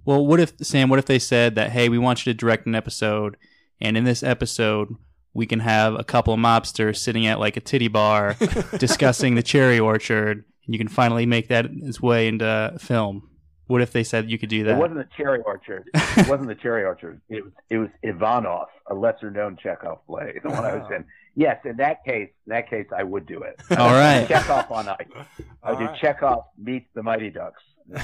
[0.05, 0.89] Well, what if Sam?
[0.89, 3.37] What if they said that, hey, we want you to direct an episode,
[3.79, 4.95] and in this episode
[5.39, 8.35] we can have a couple of mobsters sitting at like a titty bar
[8.79, 13.31] discussing the cherry orchard, and you can finally make that its way into film.
[13.69, 14.73] What if they said you could do that?
[14.77, 15.91] It wasn't the Cherry Orchard.
[15.95, 17.21] It wasn't the Cherry Orchard.
[17.29, 21.05] It was it was Ivanov, a lesser known Chekhov play, the one I was in.
[21.37, 23.61] Yes, in that case, in that case, I would do it.
[23.79, 24.27] All right.
[24.27, 24.97] Chekhov on ice.
[25.63, 26.01] I All do right.
[26.01, 27.63] Chekhov meets the Mighty Ducks.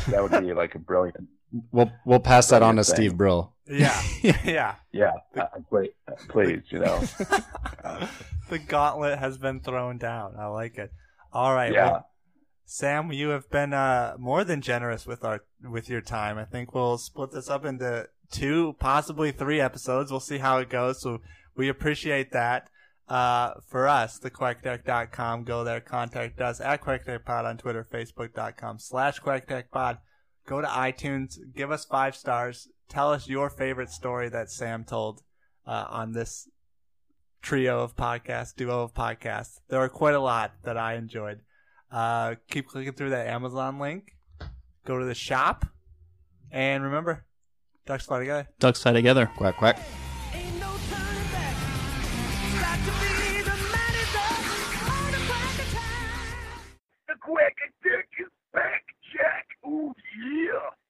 [0.08, 1.26] That would be like a brilliant.
[1.72, 2.94] We'll we'll pass that on to thing.
[2.94, 3.52] Steve Brill.
[3.66, 4.02] Yeah,
[4.44, 4.74] yeah.
[4.92, 5.90] Yeah, uh, please,
[6.28, 7.00] please, you know.
[8.50, 10.34] the gauntlet has been thrown down.
[10.38, 10.92] I like it.
[11.32, 11.72] All right.
[11.72, 11.90] Yeah.
[11.90, 12.08] well,
[12.66, 16.38] Sam, you have been uh, more than generous with our with your time.
[16.38, 20.10] I think we'll split this up into two, possibly three episodes.
[20.10, 21.00] We'll see how it goes.
[21.00, 21.20] So
[21.56, 22.68] we appreciate that.
[23.06, 25.44] Uh, for us, thequackdeck.com.
[25.44, 29.98] Go there, contact us at QuackDeckPod on Twitter, Facebook.com slash QuackDeckPod.
[30.46, 35.22] Go to iTunes, give us five stars, tell us your favorite story that Sam told
[35.66, 36.48] uh, on this
[37.40, 39.60] trio of podcasts, duo of podcasts.
[39.68, 41.40] There are quite a lot that I enjoyed.
[41.90, 44.16] Uh, keep clicking through that Amazon link.
[44.84, 45.64] Go to the shop,
[46.50, 47.24] and remember,
[47.86, 48.48] ducks fly together.
[48.58, 49.30] Ducks tie together.
[49.36, 49.80] Quack quack.
[50.34, 50.74] Ain't no
[59.66, 60.83] oh yeah.